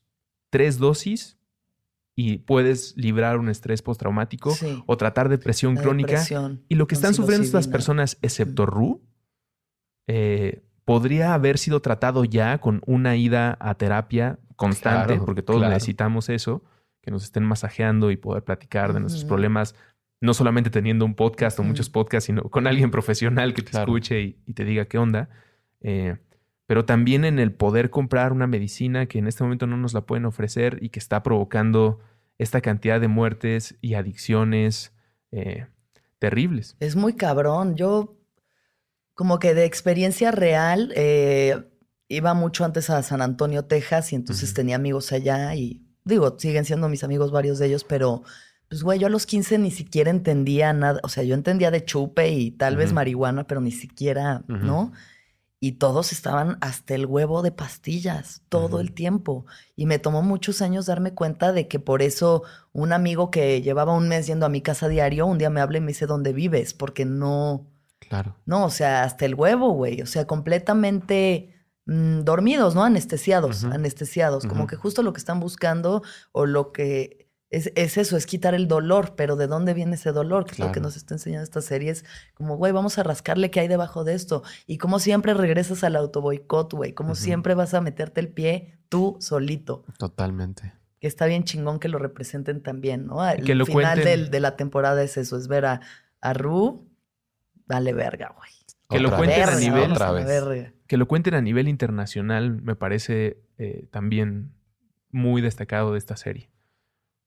[0.49, 1.37] tres dosis
[2.15, 4.81] y puedes librar un estrés postraumático Sí.
[4.87, 6.11] o tratar depresión La crónica.
[6.13, 9.01] depresión Y lo que están sufriendo estas personas, excepto Ru,
[10.07, 15.59] eh, podría haber sido tratado ya con una ida a terapia constante, Claro, porque todos
[15.59, 15.73] claro.
[15.73, 16.63] necesitamos eso,
[17.01, 19.75] que nos estén masajeando y poder platicar de nuestros problemas,
[20.21, 23.83] no solamente teniendo un podcast o muchos podcasts, sino con alguien profesional que te Claro.
[23.85, 25.29] escuche y, y te diga qué onda.
[25.81, 26.17] Eh,
[26.67, 30.01] pero también en el poder comprar una medicina que en este momento no nos la
[30.01, 31.99] pueden ofrecer y que está provocando
[32.37, 34.93] esta cantidad de muertes y adicciones
[35.31, 35.67] eh,
[36.17, 36.75] terribles.
[36.79, 37.75] Es muy cabrón.
[37.75, 38.17] Yo,
[39.13, 41.69] como que de experiencia real, eh,
[42.07, 46.65] iba mucho antes a San Antonio, Texas, y entonces tenía amigos allá y digo, siguen
[46.65, 48.23] siendo mis amigos varios de ellos, pero
[48.75, 50.99] pues güey, yo a los 15 ni siquiera entendía nada.
[51.03, 54.43] O sea, yo entendía de chupe y tal vez marihuana, pero ni siquiera.
[54.49, 54.91] ¿no?
[55.61, 59.45] Y todos estaban hasta el huevo de pastillas todo el tiempo.
[59.77, 63.93] Y me tomó muchos años darme cuenta de que por eso un amigo que llevaba
[63.95, 66.33] un mes yendo a mi casa diario, un día me habla y me dice dónde
[66.33, 67.65] vives, porque no,
[68.01, 68.35] Claro.
[68.45, 70.01] no, o sea, hasta el huevo, güey.
[70.01, 71.55] O sea, completamente
[71.85, 72.83] mm, dormidos, ¿no?
[72.83, 74.45] Anestesiados, anestesiados.
[74.45, 76.03] Como que justo lo que están buscando
[76.33, 80.11] o lo que es, es eso, es quitar el dolor, pero ¿de dónde viene ese
[80.11, 80.45] dolor?
[80.45, 81.91] Que es lo que nos está enseñando esta serie.
[81.91, 84.43] Es como, güey, vamos a rascarle qué hay debajo de esto.
[84.67, 86.93] Y como siempre regresas al autoboicot, güey.
[86.93, 89.85] Como siempre vas a meterte el pie tú solito.
[89.97, 90.73] Totalmente.
[90.99, 93.25] Que está bien chingón que lo representen también, ¿no?
[93.27, 95.81] El Que lo final del- de la temporada es eso, es ver a,
[96.21, 96.89] a Ru,
[97.67, 98.49] dale verga, güey.
[98.89, 100.71] Que lo cuenten a nivel- Otra vez.
[100.87, 104.51] Que lo cuenten a nivel internacional me parece eh, también
[105.11, 106.49] muy destacado de esta serie.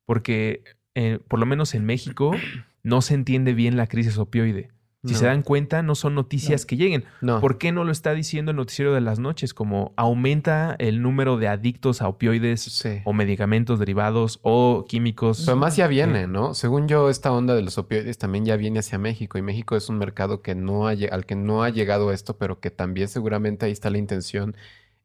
[0.09, 2.31] Porque, eh, por lo menos en México,
[2.83, 4.71] no se entiende bien la crisis opioide.
[5.05, 5.19] Si No.
[5.19, 6.67] se dan cuenta, no son noticias No.
[6.67, 7.05] que lleguen.
[7.21, 7.41] No.
[7.43, 9.53] ¿Por qué no lo está diciendo el noticiero de las noches?
[9.53, 13.01] Como aumenta el número de adictos a opioides Sí.
[13.05, 15.43] o medicamentos derivados o químicos.
[15.45, 16.55] Pero más ya viene, ¿no?
[16.55, 19.91] Según yo, esta onda de los opioides también ya viene hacia México y México es
[19.91, 23.67] un mercado que no ha, al que no ha llegado esto, pero que también seguramente
[23.67, 24.57] ahí está la intención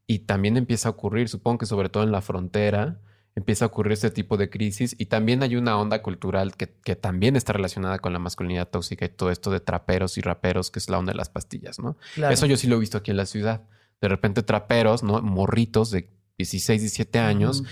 [0.07, 2.99] y también empieza a ocurrir, supongo que sobre todo en la frontera,
[3.35, 6.95] empieza a ocurrir este tipo de crisis y también hay una onda cultural que, que
[6.95, 10.79] también está relacionada con la masculinidad tóxica y todo esto de traperos y raperos, que
[10.79, 11.97] es la onda de las pastillas, ¿no?
[12.15, 12.33] Claro.
[12.33, 13.63] Eso yo sí lo he visto aquí en la ciudad.
[14.01, 15.21] De repente traperos, ¿no?
[15.21, 17.63] Morritos de 16, 17 años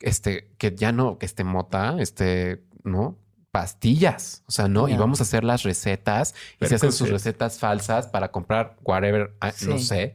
[0.00, 3.18] este, que ya no, que este mota, este, ¿no?
[3.50, 4.88] Pastillas, o sea, ¿no?
[4.88, 9.34] Y vamos a hacer las recetas y se hacen sus recetas falsas para comprar whatever,
[9.40, 10.14] ah, no sé.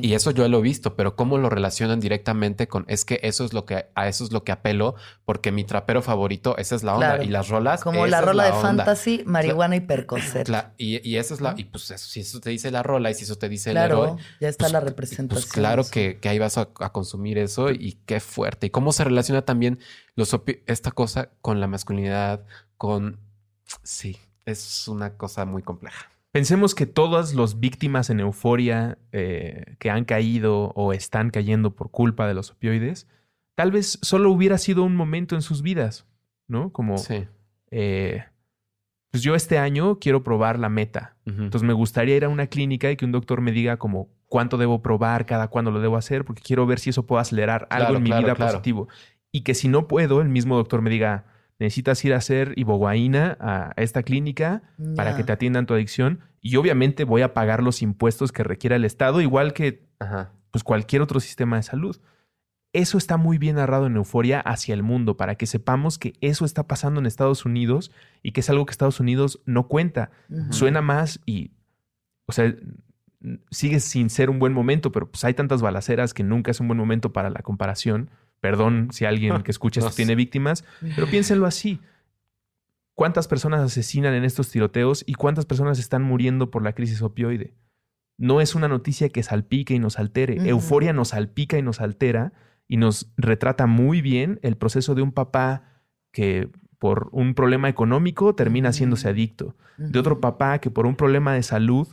[0.00, 0.08] Sí.
[0.08, 3.44] Y eso yo lo he visto, pero cómo lo relacionan directamente con, es que eso
[3.44, 6.82] es lo que, a eso es lo que apelo, porque mi trapero favorito, esa es
[6.82, 7.08] la onda.
[7.08, 7.22] Claro.
[7.24, 7.82] Y las rolas.
[7.82, 8.84] Como la rola de onda.
[8.84, 10.48] fantasy, marihuana y percocet.
[10.78, 13.14] Y, y esa es la, y pues eso, si eso te dice la rola y
[13.14, 15.50] si eso te dice el Claro, héroe, ya está pues, la pues representación.
[15.52, 18.66] claro que, que ahí vas a, a consumir eso y qué fuerte.
[18.66, 19.78] Y cómo se relaciona también
[20.14, 20.36] los
[20.66, 22.44] esta cosa con la masculinidad,
[22.76, 23.18] con...
[23.82, 26.11] Sí, es una cosa muy compleja.
[26.32, 31.90] Pensemos que todas las víctimas en euforia eh, que han caído o están cayendo por
[31.90, 33.06] culpa de los opioides,
[33.54, 36.06] tal vez solo hubiera sido un momento en sus vidas,
[36.48, 36.72] ¿no?
[36.72, 37.26] Como, Sí.
[37.70, 38.24] eh,
[39.10, 41.16] pues yo este año quiero probar la meta.
[41.26, 44.56] Entonces me gustaría ir a una clínica y que un doctor me diga como cuánto
[44.56, 47.84] debo probar, cada cuándo lo debo hacer, porque quiero ver si eso puede acelerar algo
[47.88, 48.52] Claro, en mi claro, vida claro.
[48.52, 48.88] positivo.
[49.30, 51.26] Y que si no puedo, el mismo doctor me diga,
[51.62, 54.62] necesitas ir a hacer ibogaína a esta clínica
[54.96, 58.76] para que te atiendan tu adicción y obviamente voy a pagar los impuestos que requiera
[58.76, 60.32] el Estado, igual que Ajá.
[60.50, 62.00] pues, cualquier otro sistema de salud.
[62.72, 66.44] Eso está muy bien narrado en Euforia hacia el mundo, para que sepamos que eso
[66.44, 67.92] está pasando en Estados Unidos
[68.22, 70.10] y que es algo que Estados Unidos no cuenta.
[70.50, 71.52] Suena más y,
[72.26, 72.52] o sea,
[73.50, 76.66] sigue sin ser un buen momento, pero pues hay tantas balaceras que nunca es un
[76.66, 78.10] buen momento para la comparación.
[78.42, 80.64] Perdón si alguien que escucha esto tiene víctimas,
[80.96, 81.80] pero piénsenlo así.
[82.94, 87.54] ¿Cuántas personas asesinan en estos tiroteos y cuántas personas están muriendo por la crisis opioide?
[88.18, 90.48] No es una noticia que salpique y nos altere.
[90.48, 92.32] Euforia nos salpica y nos altera
[92.66, 98.34] y nos retrata muy bien el proceso de un papá que por un problema económico
[98.34, 99.56] termina haciéndose adicto.
[99.78, 101.86] De otro papá que por un problema de salud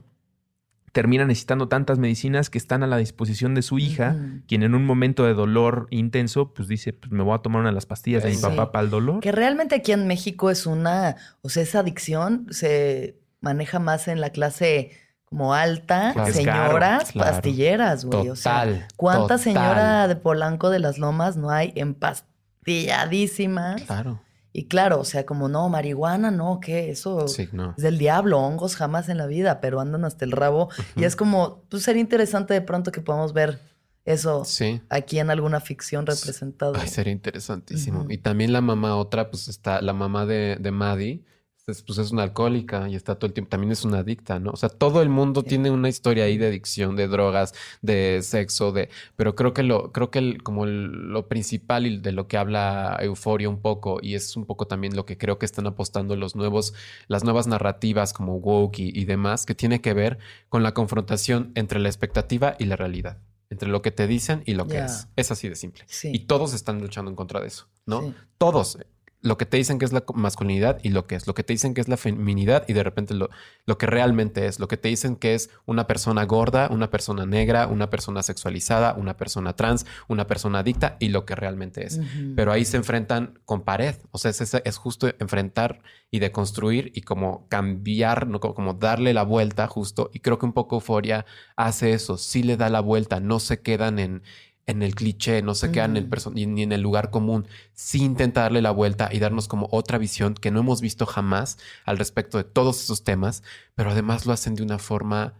[0.91, 4.15] termina necesitando tantas medicinas que están a la disposición de su hija,
[4.47, 7.69] quien en un momento de dolor intenso, pues dice, pues me voy a tomar una
[7.69, 9.19] de las pastillas de mi papá para el dolor.
[9.19, 14.21] Que realmente aquí en México es una, o sea, esa adicción se maneja más en
[14.21, 14.91] la clase
[15.25, 16.33] como alta, Claro.
[16.33, 17.31] Señoras claro.
[17.31, 18.29] pastilleras, güey.
[18.29, 19.39] O sea, ¿cuánta total.
[19.39, 23.83] señora de Polanco de las Lomas no hay empastilladísimas?
[23.83, 24.21] Claro.
[24.51, 26.89] Y claro, o sea, como no, marihuana, no, ¿qué?
[26.89, 27.75] Eso Sí, no.
[27.77, 30.69] es del diablo, hongos jamás en la vida, pero andan hasta el rabo.
[30.95, 33.59] Y es como, pues sería interesante de pronto que podamos ver
[34.05, 34.81] eso Sí.
[34.89, 36.79] aquí en alguna ficción representada.
[36.81, 38.05] Ay, sería interesantísimo.
[38.09, 41.23] Y también la mamá otra, pues está la mamá de, de Maddie,
[41.69, 44.51] es, pues es una alcohólica y está todo el tiempo, también es una adicta, ¿no?
[44.51, 48.71] O sea, todo el mundo tiene una historia ahí de adicción, de drogas, de sexo,
[48.71, 48.89] de...
[49.15, 52.37] Pero creo que lo, creo que el- como el- lo principal y de lo que
[52.37, 56.15] habla Euforia un poco, y es un poco también lo que creo que están apostando
[56.15, 56.73] los nuevos,
[57.07, 60.17] las nuevas narrativas como woke y, y demás, que tiene que ver
[60.49, 63.17] con la confrontación entre la expectativa y la realidad.
[63.51, 65.07] Entre lo que te dicen y lo que es.
[65.15, 65.83] Es así de simple.
[65.87, 66.11] Sí.
[66.13, 68.01] Y todos están luchando en contra de eso, ¿no?
[68.01, 68.13] Sí.
[68.37, 68.77] Todos.
[69.21, 71.27] Lo que te dicen que es la masculinidad y lo que es.
[71.27, 73.29] Lo que te dicen que es la feminidad y de repente lo,
[73.65, 74.59] lo que realmente es.
[74.59, 78.93] Lo que te dicen que es una persona gorda, una persona negra, una persona sexualizada,
[78.93, 81.99] una persona trans, una persona adicta y lo que realmente es.
[82.35, 83.95] Pero ahí se enfrentan con pared.
[84.11, 88.39] O sea, es, es justo enfrentar y deconstruir y como cambiar, ¿no?
[88.39, 90.09] como, como darle la vuelta justo.
[90.13, 92.17] Y creo que un poco Euforia hace eso.
[92.17, 93.19] Sí le da la vuelta.
[93.19, 94.23] No se quedan en,
[94.69, 97.47] en el cliché, no se quedan en el perso- ni, en el lugar común.
[97.73, 101.57] Sí intenta darle la vuelta y darnos como otra visión que no hemos visto jamás
[101.85, 103.43] al respecto de todos esos temas.
[103.75, 105.33] Pero además lo hacen de una forma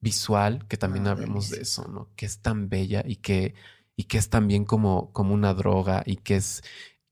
[0.00, 2.08] visual que también Ah, hablemos de eso, ¿no?
[2.16, 3.54] Que es tan bella y que,
[3.96, 6.62] y que es también como, como una droga y que es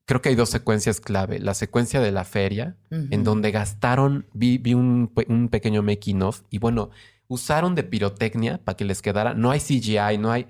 [0.05, 1.37] creo que hay dos secuencias clave.
[1.39, 2.77] La secuencia de la feria,
[3.11, 6.91] en donde gastaron, vi, vi un, un pequeño making of y bueno,
[7.27, 9.33] usaron de pirotecnia para que les quedara.
[9.33, 10.47] No hay CGI, no hay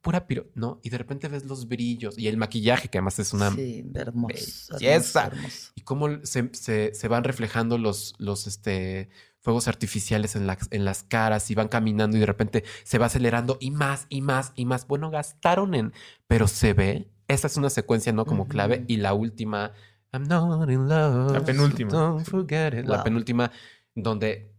[0.00, 0.80] pura piro, no.
[0.82, 4.76] Y de repente ves los brillos y el maquillaje, que además es una Sí, hermoso.
[4.78, 5.30] belleza.
[5.74, 9.08] y cómo se, se- se van reflejando los, los este,
[9.40, 13.06] fuegos artificiales en, las- en las caras y van caminando y de repente se va
[13.06, 14.86] acelerando y más y más y más.
[14.86, 15.92] Bueno, gastaron en,
[16.26, 17.10] pero se ve.
[17.28, 19.72] Esa es una secuencia no como clave y la última,
[20.12, 21.32] I'm not in love.
[21.32, 21.90] La penúltima.
[21.90, 22.86] Don't forget it.
[22.86, 23.50] La penúltima,
[23.94, 24.50] donde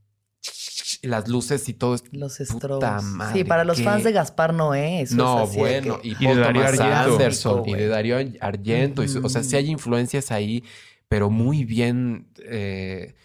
[1.04, 3.04] las luces y todo Los Puta strobos.
[3.04, 6.02] madre, sí, para los qué- fans de Gaspar Noé, eso no, es así de bueno,
[6.02, 7.14] que- y, Y de Darío Thomas Argento.
[7.14, 9.04] Anderson y de Darío Argento.
[9.04, 10.64] y O sea, sí hay influencias ahí,
[11.08, 13.16] pero muy bien, eh,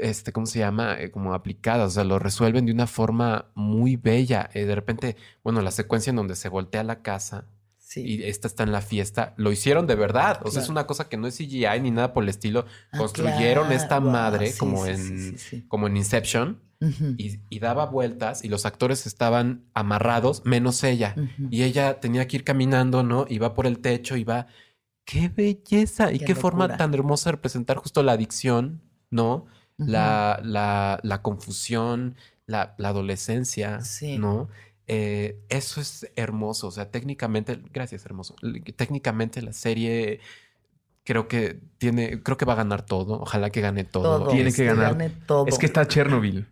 [0.00, 0.96] este, ¿cómo se llama?
[1.00, 1.88] Eh, como aplicadas.
[1.88, 4.48] O sea, lo resuelven de una forma muy bella.
[4.54, 7.44] Eh, de repente, bueno, la secuencia en donde se voltea la casa
[7.78, 8.00] sí.
[8.02, 10.40] y esta está en la fiesta, lo hicieron de verdad.
[10.44, 12.64] O sea, es una cosa que no es CGI ni nada por el estilo.
[12.90, 13.82] Ah, Construyeron claro.
[13.82, 15.64] esta Wow, madre sí, como sí, en sí, sí, sí.
[15.68, 21.14] como en Inception Y, y daba vueltas y los actores estaban amarrados, menos ella.
[21.50, 23.26] Y ella tenía que ir caminando, ¿no?
[23.28, 24.46] Y va por el techo y va.
[25.04, 26.12] ¡Qué belleza!
[26.12, 29.46] Y Qué qué, forma tan hermosa de representar justo la adicción, ¿no?
[29.78, 32.16] La, la, la confusión,
[32.46, 34.18] la, la adolescencia, Sí.
[34.18, 34.48] ¿no?
[34.88, 36.68] Eh, eso es hermoso.
[36.68, 38.36] O sea, técnicamente, gracias, hermoso.
[38.76, 40.20] Técnicamente la serie
[41.04, 43.20] creo que tiene, creo que va a ganar todo.
[43.20, 44.18] Ojalá que gane todo.
[44.24, 44.30] Todo.
[44.30, 44.92] Tiene que ganar.
[44.96, 45.46] gane todo.
[45.46, 46.46] Es que está Chernobyl.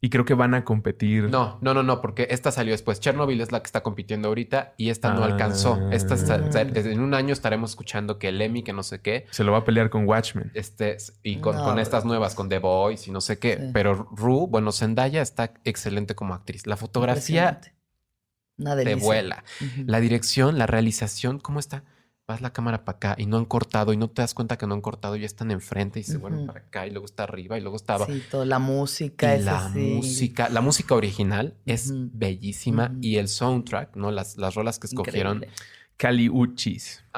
[0.00, 1.24] Y creo que van a competir.
[1.28, 3.00] No, no, no, no, porque esta salió después.
[3.00, 5.26] Chernobyl es la que está compitiendo ahorita y esta no Ah.
[5.26, 5.90] alcanzó.
[5.90, 9.26] Esta está- desde en un año estaremos escuchando que el Emmy, que no sé qué,
[9.30, 10.52] Se lo va a pelear con Watchmen.
[10.54, 13.56] este, y con, No, con estas nuevas, con The Voice y no sé qué.
[13.56, 13.70] Sí.
[13.72, 16.68] Pero Ru, bueno, Zendaya está excelente como actriz.
[16.68, 19.42] La fotografía te vuela.
[19.84, 21.82] La dirección, la realización, ¿cómo está?
[22.28, 24.66] Vas la cámara para acá y no han cortado y no te das cuenta que
[24.66, 27.22] no han cortado y ya están enfrente y se vuelven para acá y luego está
[27.22, 28.12] arriba y luego está abajo.
[28.12, 29.34] Sí, toda la música.
[29.34, 34.10] Y es la música, la música original es bellísima y el soundtrack, ¿no?
[34.10, 35.38] Las, las rolas que escogieron.
[35.38, 35.56] Increíble.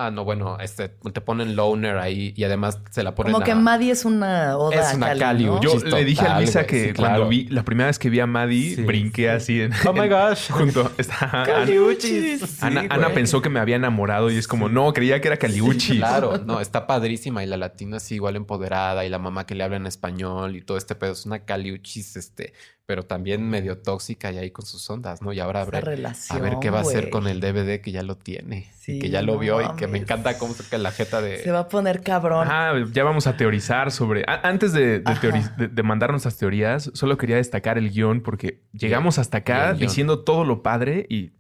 [0.06, 3.52] Ah, no, bueno, este, te ponen Loner ahí y además se la ponen Como que
[3.52, 5.44] a- Maddie es una oda Es una a Cali.
[5.44, 7.28] Yo le dije a Luisa que sí, cuando claro.
[7.28, 9.26] vi, la primera vez que vi a Maddie, Sí, brinqué sí.
[9.28, 9.72] así en.
[9.86, 10.50] Oh my gosh.
[10.50, 10.90] Junto.
[10.98, 12.62] Está, Caliuchis.
[12.62, 15.36] Ana, Sí, Ana pensó que me había enamorado y es como, no, creía que era
[15.36, 15.98] Caliuchis.
[15.98, 19.64] Claro, no, está padrísima y la latina así igual empoderada y la mamá que le
[19.64, 22.52] habla en español y todo este pedo es una caliuchis, este,
[22.86, 25.32] pero también medio tóxica y ahí con sus ondas, ¿no?
[25.32, 28.02] Y ahora habrá- relación, a ver qué va a hacer con el DVD que ya
[28.02, 30.78] lo tiene Sí, y que ya lo no vio y que me encanta cómo saca
[30.78, 31.38] la jeta de...
[31.38, 32.46] Se va a poner cabrón.
[32.50, 34.24] Ah, ya vamos a teorizar sobre.
[34.26, 38.62] a- Antes de, de de- de mandar nuestras teorías, solo quería destacar el guion porque
[38.72, 41.32] llegamos hasta acá diciendo todo lo padre y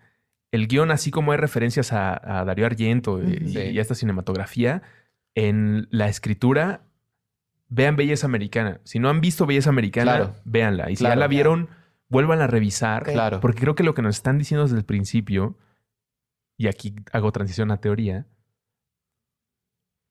[0.52, 3.44] el guion, así como hay referencias a, a Darío Argento y, Ujú.
[3.44, 3.78] y Sí.
[3.78, 4.82] a esta cinematografía,
[5.34, 6.82] en la escritura,
[7.68, 8.80] vean Belleza Americana.
[8.84, 10.34] Si no han visto Belleza Americana, Claro.
[10.44, 10.90] véanla.
[10.90, 11.14] Y si Claro.
[11.14, 11.68] ya la vieron,
[12.08, 13.04] vuelvan a revisar.
[13.04, 13.38] Claro.
[13.40, 15.56] Porque creo que lo que nos están diciendo desde el principio,
[16.60, 18.26] y aquí hago transición a teoría,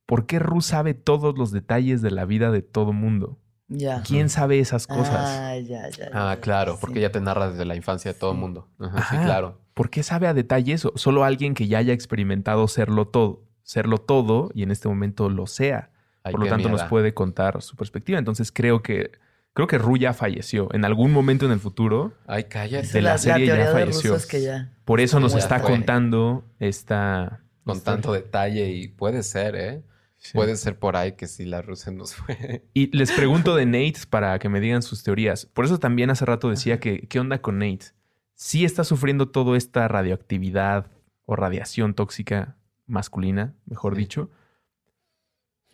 [0.08, 3.38] ¿por qué Ru sabe todos los detalles de la vida de todo mundo?
[3.68, 4.02] Ya.
[4.02, 5.28] ¿Quién sabe esas cosas?
[5.30, 6.10] Ah, ya, ya.
[6.12, 6.80] Ah, ya, claro, sí.
[6.82, 8.68] porque ella te narra desde la infancia de todo el mundo.
[8.80, 9.62] Ajá, sí, claro.
[9.76, 10.92] ¿Por qué sabe a detalle eso?
[10.96, 15.46] Solo alguien que ya haya experimentado serlo todo, serlo todo y en este momento lo
[15.46, 15.92] sea.
[16.24, 18.18] Ay, Por lo tanto, nos puede contar su perspectiva.
[18.18, 19.12] Entonces creo que
[19.54, 20.70] creo que Ru ya falleció.
[20.74, 22.88] En algún momento en el futuro, Ay, cállate.
[22.88, 24.14] de la serie ya falleció.
[24.14, 24.74] Russo es que ya.
[24.86, 25.72] por eso nos Ya está fue.
[25.72, 27.44] contando esta.
[27.66, 27.96] Con historia.
[27.96, 29.84] tanto detalle y puede ser, ¿eh?
[30.18, 30.32] Sí.
[30.34, 32.66] Puede ser por ahí que si la rusa nos fue.
[32.74, 35.46] Y les pregunto de Nate para que me digan sus teorías.
[35.46, 37.88] Por eso también hace rato decía que, ¿qué onda con Nate?
[38.34, 40.88] Sí está sufriendo toda esta radioactividad
[41.26, 44.02] o radiación tóxica masculina, mejor Sí.
[44.02, 44.30] dicho.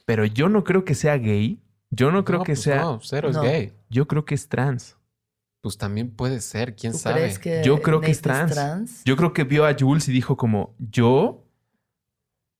[0.06, 1.60] Pero yo no creo que sea gay.
[1.92, 2.82] Yo no creo que pues sea.
[2.82, 3.44] No, cero No.
[3.44, 3.74] es gay.
[3.90, 4.98] Yo creo que es trans.
[5.62, 7.22] Pues también puede ser, quién ¿Tú sabe.
[7.22, 9.04] crees que Yo creo que es trans.
[9.06, 11.44] Yo creo que vio a Jules y dijo como, yo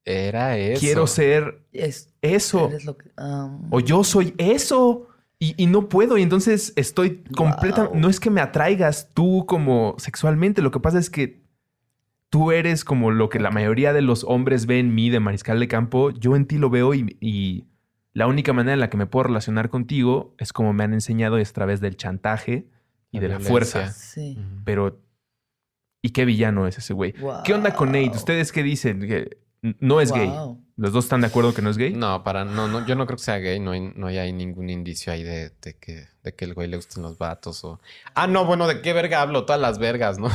[0.06, 0.80] Era eso.
[0.80, 2.68] quiero ser Es, eso.
[2.70, 5.08] eres lo que- ah, O yo soy eso.
[5.38, 6.18] Y, y no puedo.
[6.18, 7.86] Y entonces estoy completa.
[7.90, 8.00] Wow.
[8.00, 10.62] No es que me atraigas tú como sexualmente.
[10.62, 11.44] Lo que pasa es que
[12.30, 15.60] tú eres como lo que la mayoría de los hombres ven en mí de mariscal
[15.60, 16.12] de campo.
[16.12, 17.66] Yo en ti lo veo y, y
[18.16, 21.38] la única manera en la que me puedo relacionar contigo es como me han enseñado
[21.38, 22.68] es a través del chantaje
[23.12, 23.92] y La de la fuerza.
[23.92, 24.40] sí.
[24.64, 25.02] Pero,
[26.02, 27.12] ¿y qué villano es ese güey?
[27.20, 27.44] Wow.
[27.44, 28.12] ¿Qué onda con Nate?
[28.16, 29.02] ¿Ustedes qué dicen?
[29.02, 29.30] ¿Que N-
[29.80, 30.32] No es gay.
[30.78, 31.94] ¿Los dos están de acuerdo que no es gay?
[31.94, 34.70] No, para, no, no, yo no creo que sea gay, no hay, no hay ningún
[34.70, 37.80] indicio ahí de, de que, de que el güey le gusten los vatos o.
[38.14, 39.46] Ah, no, bueno, ¿de qué verga hablo?
[39.46, 40.30] Todas las vergas, ¿no?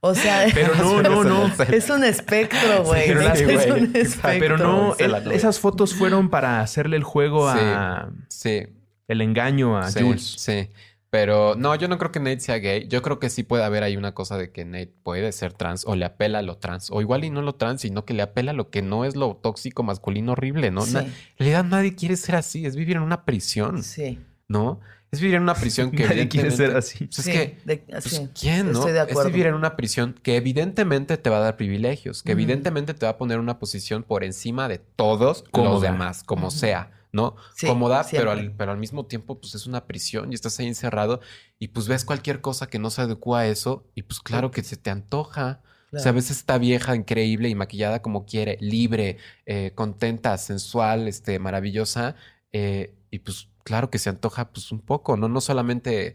[0.00, 1.52] O sea, Pero no, no, no.
[1.70, 3.06] es un espectro, güey.
[3.06, 3.70] pero sí, es güey.
[3.84, 4.38] un espectro.
[4.40, 7.58] Pero no, esas fotos fueron para hacerle el juego Sí.
[7.60, 8.66] a Sí,
[9.06, 10.34] el engaño a sí, Jules.
[10.36, 10.68] Sí.
[11.14, 12.88] Pero no, yo no creo que Nate sea gay.
[12.88, 15.84] Yo creo que sí puede haber ahí una cosa de que Nate puede ser trans
[15.86, 16.90] o le apela a lo trans.
[16.90, 19.14] O igual y no lo trans, sino que le apela a lo que no es
[19.14, 20.80] lo tóxico masculino horrible, ¿no?
[20.82, 20.94] Sí.
[20.94, 22.66] Na- en realidad nadie quiere ser así.
[22.66, 24.18] Es vivir en una prisión, Sí.
[24.48, 24.80] ¿no?
[25.12, 27.04] Es vivir en una prisión que Nadie quiere ser así.
[27.04, 28.28] Pues es que de- Pues, sí.
[28.36, 28.80] ¿Quién, no?
[28.80, 29.28] Estoy de acuerdo.
[29.28, 33.06] Es vivir en una prisión que evidentemente te va a dar privilegios, que evidentemente te
[33.06, 35.70] va a poner una posición por encima de todos Cómoda.
[35.74, 37.36] los demás, como sea, ¿no?
[37.54, 40.66] Sí, Cómoda, pero al, pero al mismo tiempo, pues es una prisión y estás ahí
[40.66, 41.20] encerrado
[41.58, 44.62] y pues ves cualquier cosa que no se adecua a eso y pues claro que
[44.62, 45.62] se te antoja.
[45.86, 46.16] O sea, Claro.
[46.16, 52.16] ves esta vieja increíble y maquillada como quiere, libre, eh, contenta, sensual, este, maravillosa.
[52.52, 55.28] eh, y pues claro que se antoja pues un poco, ¿no?
[55.28, 56.14] No solamente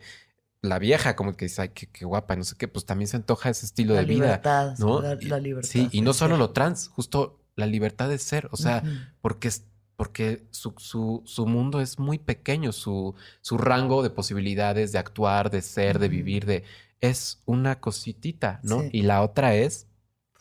[0.61, 3.15] la vieja como que dice, ay, qué, qué guapa, no sé qué, pues también se
[3.17, 5.01] antoja ese estilo La de vida, libertad, ¿no?
[5.01, 6.39] la- la libertad Sí, y no solo ser.
[6.39, 8.83] lo trans, justo la libertad de ser, o sea,
[9.21, 9.63] porque es
[9.99, 15.49] porque su, su, su mundo es muy pequeño, su, su rango de posibilidades de actuar,
[15.51, 16.63] de ser, de vivir, de
[17.01, 18.79] es una cositita, ¿no?
[18.83, 18.89] Sí.
[18.93, 19.87] Y la otra es,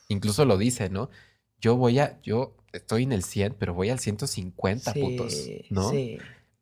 [0.07, 1.11] incluso lo dice, ¿no?
[1.61, 5.35] Yo voy a, yo estoy en el 100, pero voy al 150 Sí, putos,
[5.71, 5.91] ¿no?
[5.91, 6.19] Sí.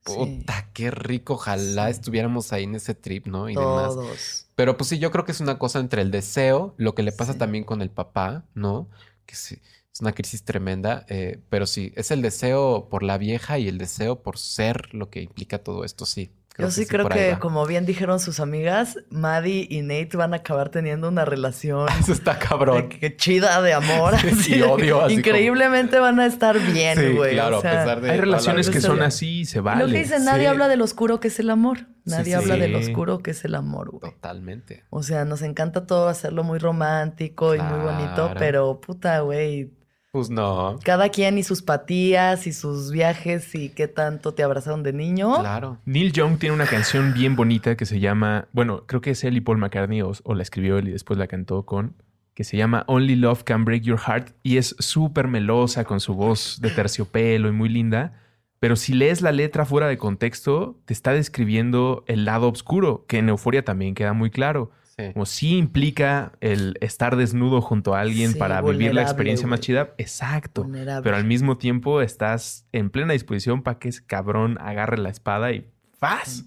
[0.06, 0.14] sí.
[0.14, 1.90] Puta, qué rico, ojalá Sí.
[1.98, 3.50] estuviéramos ahí en ese trip, ¿no?
[3.50, 3.92] Y demás.
[3.94, 4.46] Todos.
[4.54, 7.12] Pero pues sí, yo creo que es una cosa entre el deseo, lo que le
[7.12, 7.38] pasa Sí.
[7.38, 8.88] también con el papá, ¿no?
[9.26, 9.58] Que sí,
[9.96, 13.78] es una crisis tremenda, eh, pero sí, es el deseo por la vieja y el
[13.78, 16.30] deseo por ser lo que implica todo esto, sí.
[16.58, 17.38] Yo sí creo que, va.
[17.38, 22.12] como bien dijeron sus amigas, Maddie y Nate van a acabar teniendo una relación Eso
[22.12, 22.88] está de cabrón.
[22.88, 24.14] que chida de amor.
[24.20, 27.32] Sí, así, odio, así Increíblemente van a estar bien, Sí, güey.
[27.34, 29.92] claro, o sea, a pesar de Hay relaciones que son así y se Lo vale.
[29.92, 30.46] que dicen, nadie Sí.
[30.46, 31.86] habla del oscuro que es el amor.
[32.06, 32.60] Nadie sí, habla sí.
[32.60, 34.12] del oscuro que es el amor, güey.
[34.12, 34.84] Totalmente.
[34.90, 38.34] O sea, nos encanta todo hacerlo muy romántico y muy bonito, Claro.
[38.38, 39.72] pero puta, güey.
[40.16, 40.78] Pues no.
[40.82, 45.40] Cada quien y sus patías y sus viajes y qué tanto te abrazaron de niño.
[45.40, 45.76] Claro.
[45.84, 49.36] Neil Young tiene una canción bien bonita que se llama, bueno, creo que es él
[49.36, 51.96] y Paul McCartney o, o la escribió él y después la cantó con,
[52.32, 56.14] que se llama Only Love Can Break Your Heart y es súper melosa con su
[56.14, 58.14] voz de terciopelo y muy linda.
[58.58, 63.18] Pero si lees la letra fuera de contexto, te está describiendo el lado oscuro, que
[63.18, 64.70] en Euforia también queda muy claro.
[64.98, 65.12] Sí.
[65.12, 69.60] Como sí implica el estar desnudo junto a alguien Sí, para vivir la experiencia más
[69.60, 69.90] chida.
[69.98, 70.62] Exacto.
[70.62, 71.04] Vulnerable.
[71.04, 75.52] Pero al mismo tiempo estás en plena disposición para que ese cabrón agarre la espada
[75.52, 75.68] y
[75.98, 76.44] ¡faz!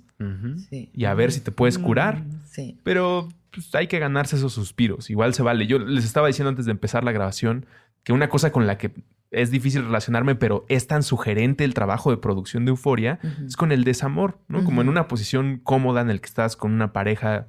[0.69, 0.89] Sí.
[0.93, 2.23] Y a ver si te puedes curar.
[2.49, 2.77] Sí.
[2.83, 5.09] Pero pues, hay que ganarse esos suspiros.
[5.09, 5.67] Igual se vale.
[5.67, 7.65] Yo les estaba diciendo antes de empezar la grabación
[8.03, 8.91] que una cosa con la que
[9.31, 13.71] es difícil relacionarme, pero es tan sugerente el trabajo de producción de Euforia, es con
[13.71, 14.63] el desamor, ¿no?
[14.63, 17.47] Como en una posición cómoda en el que estás con una pareja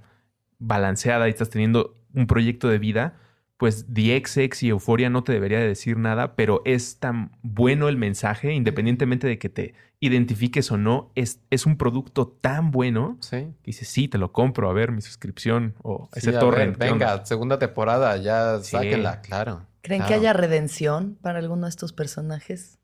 [0.61, 3.14] balanceada y estás teniendo un proyecto de vida,
[3.56, 7.88] pues The XX y Euforia no te debería de decir nada, pero es tan bueno
[7.90, 13.18] el mensaje, independientemente de que te identifiques o no, es, es un producto tan bueno
[13.20, 13.36] Sí.
[13.62, 16.78] que dices, sí, te lo compro, a ver, mi suscripción o Sí, ese torrent.
[16.78, 17.06] ver, ¿qué onda?".
[17.12, 18.70] venga, segunda temporada, ya Sí.
[18.70, 19.66] sáquenla, claro.
[19.82, 22.78] ¿Creen que haya redención para alguno de estos personajes?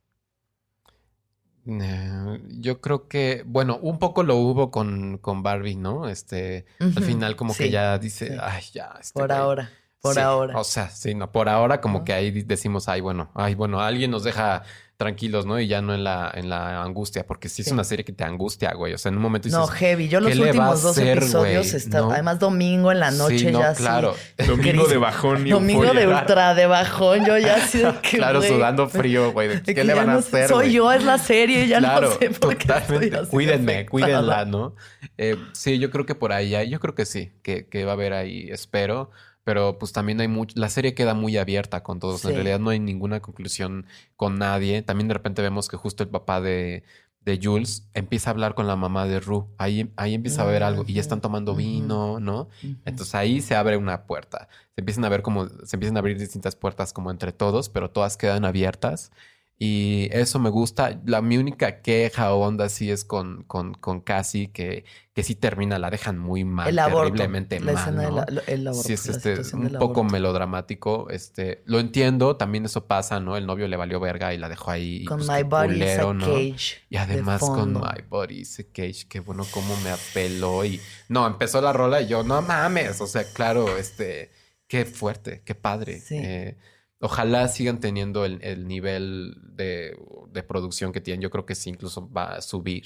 [1.66, 6.08] Eh, Yo creo que, bueno, un poco lo hubo con, con Barbie, ¿no?
[6.08, 8.34] Este, al final como que ya dice, sí.
[8.40, 8.94] ay, ya.
[9.00, 9.38] este Por güey".
[9.38, 9.70] ahora.
[10.00, 10.58] Por Sí, ahora.
[10.60, 14.10] O sea, sí, no, por ahora como que ahí decimos, ay, bueno, ay, bueno, alguien
[14.12, 14.62] nos deja
[14.96, 15.60] tranquilos, ¿no?
[15.60, 17.74] Y ya no en la, en la angustia, porque sí, es Sí.
[17.74, 18.94] una serie que te angustia, güey.
[18.94, 20.08] O sea, en un momento dices, No, heavy.
[20.08, 22.10] Yo los ¿qué le va a últimos dos hacer, episodios está- No.
[22.10, 24.14] además domingo en la noche sí, no, ya así, claro.
[24.46, 24.88] Domingo Gris.
[24.88, 28.50] de bajón y Domingo de ultra de bajón, yo ya así de que claro, güey,
[28.50, 29.62] sudando frío, güey.
[29.62, 30.72] ¿Qué que le van a no hacer, Soy güey?
[30.72, 33.16] yo, es la serie, ya claro, no sé por qué estoy totalmente.
[33.16, 33.90] así de Cuídenme, afectada.
[33.90, 34.74] cuídenla, ¿no?
[35.18, 37.92] Eh, sí, yo creo que por ahí hay, yo creo que sí, que, que va
[37.92, 39.10] a haber ahí, espero.
[39.46, 42.24] Pero pues también hay mucho, la serie queda muy abierta con todos.
[42.24, 43.86] En realidad no hay ninguna conclusión
[44.16, 44.82] con nadie.
[44.82, 46.82] También de repente vemos que justo el papá de,
[47.20, 49.44] de Jules empieza a hablar con la mamá de Rue.
[49.56, 51.58] Ahí, ahí empieza a ver algo y ya están tomando Ujú.
[51.58, 52.48] vino, ¿no?
[52.84, 54.48] Entonces ahí se abre una puerta.
[54.74, 57.88] Se empiezan a ver como, se empiezan a abrir distintas puertas como entre todos, pero
[57.88, 59.12] todas quedan abiertas.
[59.58, 61.00] Y eso me gusta.
[61.06, 64.84] La, mi única queja o onda sí es con, con, con Cassie, que,
[65.14, 67.04] que sí termina, la dejan muy mal, el aborto.
[67.04, 67.82] terriblemente la mal.
[67.82, 68.24] escena ¿no?
[68.26, 68.86] del el aborto.
[68.86, 70.04] Sí, es este, un poco aborto.
[70.04, 71.08] melodramático.
[71.08, 73.38] Este, lo entiendo, también eso pasa, ¿no?
[73.38, 75.06] El novio le valió verga y la dejó ahí.
[75.06, 76.26] Con pues, My Body culero, is a ¿no?
[76.26, 76.76] Cage.
[76.90, 77.72] Y además de con.
[77.72, 80.66] My Body is a Cage, qué bueno cómo me apeló.
[80.66, 83.00] Y no, empezó la rola y yo, no mames.
[83.00, 84.32] O sea, claro, este,
[84.68, 85.98] qué fuerte, qué padre.
[85.98, 86.16] Sí.
[86.18, 86.58] Eh,
[87.00, 89.96] ojalá sigan teniendo el, el nivel de,
[90.32, 91.20] de producción que tienen.
[91.20, 92.84] Yo creo que sí, incluso va a subir.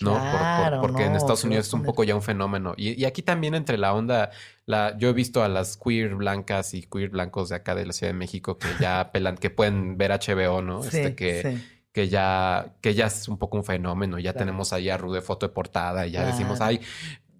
[0.00, 0.12] ¿no?
[0.12, 2.72] Por- por- Claro, porque en Estados Unidos es un poco ya un fenómeno.
[2.76, 4.30] Y, y aquí también entre la onda,
[4.64, 7.92] la, yo he visto a las queer blancas y queer blancos de acá de la
[7.92, 10.82] Ciudad de México que ya pelan, que pueden ver HBO, ¿no?
[10.84, 11.64] Sí, este, que, sí.
[11.90, 14.20] que ya, que ya es un poco un fenómeno.
[14.20, 14.46] Ya Claro.
[14.46, 16.32] tenemos ahí a Rude foto de portada y ya Claro.
[16.36, 16.80] decimos, ay,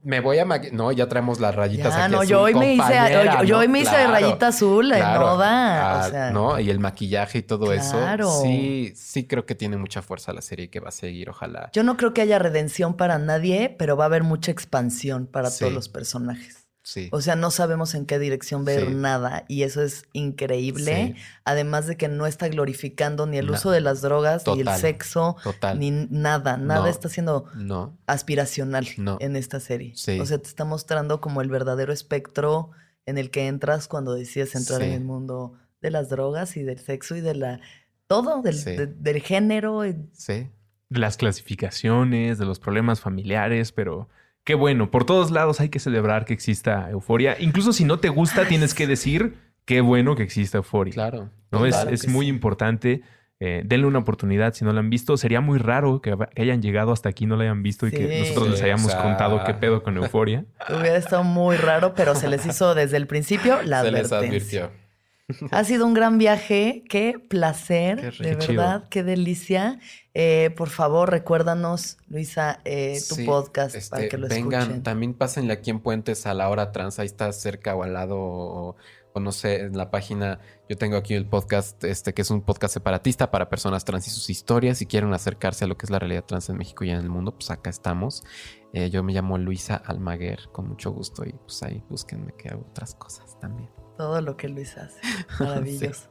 [0.03, 0.71] me voy a maqui-".
[0.73, 2.13] No, ya traemos las rayitas Ya, aquí.
[2.13, 3.61] no, azul, yo hoy me hice, yo, yo ¿no?
[3.61, 5.21] hoy me hice Claro, rayita azul en claro.
[5.21, 6.03] moda.
[6.03, 6.61] Ah, o sea, ¿no?
[6.61, 8.29] Y el maquillaje y todo Claro.
[8.29, 8.43] eso.
[8.43, 11.71] Sí, sí creo que tiene mucha fuerza la serie que va a seguir, ojalá.
[11.73, 15.51] Yo no creo que haya redención para nadie, pero va a haber mucha expansión para
[15.51, 15.61] Sí.
[15.61, 16.68] todos los personajes.
[16.91, 17.11] Sí.
[17.13, 18.95] O sea, no sabemos en qué dirección ver Sí.
[18.95, 21.15] nada y eso es increíble.
[21.15, 21.23] Sí.
[21.45, 25.37] Además de que no está glorificando ni el uso de las drogas, ni el sexo,
[25.45, 25.79] Total.
[25.79, 26.57] ni nada.
[26.57, 26.87] Nada No.
[26.87, 27.95] está siendo No.
[28.07, 29.19] aspiracional No.
[29.21, 29.93] en esta serie.
[29.97, 30.19] Sí.
[30.19, 32.71] O sea, te está mostrando como el verdadero espectro
[33.05, 34.87] en el que entras cuando decides entrar Sí.
[34.87, 37.61] en el mundo de las drogas y del sexo y de la
[38.07, 38.71] todo, del, Sí.
[38.77, 39.85] de- del género.
[39.85, 40.49] y- Sí.
[40.89, 44.09] de las clasificaciones, de los problemas familiares, pero
[44.49, 47.37] qué bueno, por todos lados hay que celebrar que exista euforia.
[47.39, 49.35] Incluso si no te gusta, tienes que decir
[49.67, 50.95] qué bueno que exista euforia.
[50.95, 51.29] Claro.
[51.53, 51.67] ¿no?
[51.67, 52.31] Es, Claro es que muy sí.
[52.31, 53.03] importante.
[53.41, 55.17] eh, denle una oportunidad si no la han visto.
[55.19, 57.91] Sería muy raro que, que hayan llegado hasta aquí y no la hayan visto y
[57.91, 58.21] que Sí.
[58.21, 60.45] nosotros les hayamos o sea- contado qué pedo con euforia.
[60.71, 64.65] Hubiera estado muy raro, pero se les hizo desde el principio la Se les advertencia.
[64.65, 64.88] advirtió.
[65.51, 66.85] Ha sido un gran viaje.
[66.89, 69.79] Qué placer, Qué de verdad, qué delicia.
[70.15, 74.83] Eh, por favor, recuérdanos, Luisa, eh, tu Sí, podcast este, para que lo vengan, escuchen.
[74.83, 78.17] también pásenle aquí en Puentes a la hora trans, ahí está cerca o al lado
[78.19, 78.77] o,
[79.13, 80.41] o no sé, en la página.
[80.69, 84.11] Yo tengo aquí el podcast, este, que es un podcast separatista para personas trans y
[84.11, 84.79] sus historias.
[84.79, 87.11] Si quieren acercarse a lo que es la realidad trans en México y en el
[87.11, 88.25] mundo, pues acá estamos.
[88.73, 92.67] Eh, yo me llamo Luisa Almaguer, con mucho gusto, y pues ahí búsquenme que hago
[92.71, 93.69] otras cosas también.
[93.99, 95.01] Todo lo que Luisa hace.
[95.45, 96.09] Maravilloso.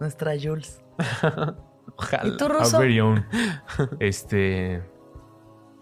[0.00, 0.80] Nuestra Jules.
[1.96, 2.26] Ojalá.
[2.28, 2.78] ¿Y tú, Our Ruso?
[2.78, 3.26] very own.
[4.00, 4.82] Este.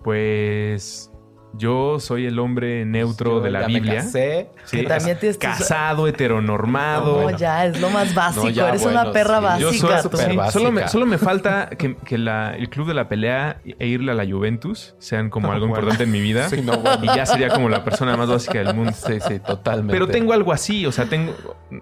[0.02, 1.12] Pues.
[1.54, 3.96] Yo soy el hombre neutro de la Biblia.
[3.96, 4.48] casé.
[4.64, 7.16] Sí, Que también tienes casado, heteronormado.
[7.16, 7.38] No, bueno.
[7.38, 8.48] ya, es lo más básico.
[8.48, 9.42] ya, Eres bueno, una perra sí.
[9.44, 9.60] básica.
[9.70, 10.16] Yo soy tú.
[10.16, 10.50] sí, básica.
[10.50, 14.12] solo, me, solo me falta que, que la- el club de la pelea e irle
[14.12, 15.80] a la Juventus sean como algo Bueno.
[15.80, 16.48] importante en mi vida.
[16.48, 17.04] Sí, no, bueno.
[17.04, 18.92] Y ya sería como la persona más básica del mundo.
[18.94, 19.92] Sí, sí, totalmente.
[19.92, 21.34] Pero tengo algo así, o sea, tengo,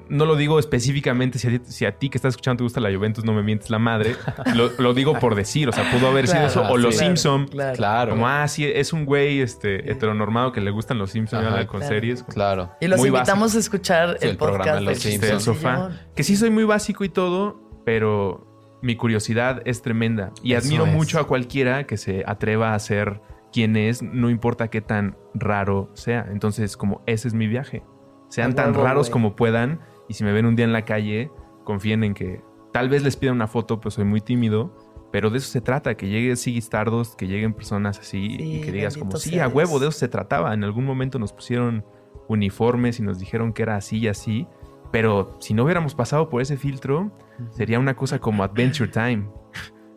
[0.09, 2.81] no lo digo específicamente, si a, ti, si a ti que estás escuchando te gusta
[2.81, 4.17] la Juventus, no me mientes la madre,
[4.55, 6.77] lo, lo digo por decir, o sea, pudo haber Claro, sido eso, o.
[6.77, 7.77] Los Claro, Simpson, Claro.
[7.77, 8.11] Claro.
[8.11, 11.55] como, ah, sí, es un güey este, heteronormado que le gustan Los Simpson y Ajá,
[11.55, 11.95] habla con claro.
[11.95, 12.23] series.
[12.25, 12.71] Claro.
[12.81, 15.31] Y los Muy invitamos a escuchar Sí, el, el programa podcast de Los Simpsons.
[15.31, 15.91] del sofá.
[16.15, 18.47] Que sí soy muy básico y todo, pero
[18.83, 20.33] mi curiosidad es tremenda.
[20.43, 20.93] Y Eso admiro es.
[20.93, 23.21] mucho a cualquiera que se atreva a ser
[23.53, 26.27] quien es, no importa qué tan raro sea.
[26.31, 27.83] Entonces, como ese es mi viaje.
[28.29, 29.81] Sean tan huevo, raros como puedan.
[30.09, 31.31] Y si me ven un día en la calle,
[31.65, 32.43] confíen en que
[32.73, 34.77] tal vez les pida una foto, pues soy muy tímido.
[35.13, 38.61] Pero de eso se trata, que llegue Siggy Stardust, que lleguen personas así Sí, y
[38.61, 40.55] que digas como, sí, a huevo, de eso se trataba.
[40.55, 41.85] En algún momento nos pusieron
[42.29, 44.47] uniformes y nos dijeron que era así y así.
[44.93, 47.11] Pero si no hubiéramos pasado por ese filtro,
[47.51, 49.29] sería una cosa como Adventure Time.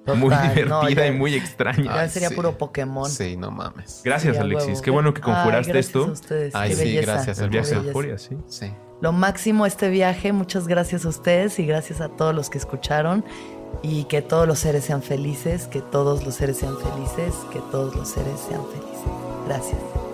[0.06, 1.96] muy Total, divertida no, ya- y muy extraña.
[1.96, 2.36] Ya sería sí.
[2.36, 3.10] puro Pokémon.
[3.10, 4.02] Sí, no mames.
[4.04, 4.68] Gracias, Sí, Alexis.
[4.70, 4.82] huevo.
[4.82, 6.04] Qué bueno que Ay, conjuraste gracias esto.
[6.06, 6.56] a ustedes.
[6.56, 7.12] Ay, Qué sí, belleza.
[7.14, 8.36] gracias, El viaje de euforia, sí.
[8.48, 8.72] Sí.
[9.02, 10.32] Lo máximo este viaje.
[10.34, 13.24] Muchas gracias a ustedes y gracias a todos los que escucharon.
[13.82, 17.96] Y que todos los seres sean felices, que todos los seres sean felices, que todos
[17.96, 19.12] los seres sean felices.
[19.46, 20.13] Gracias.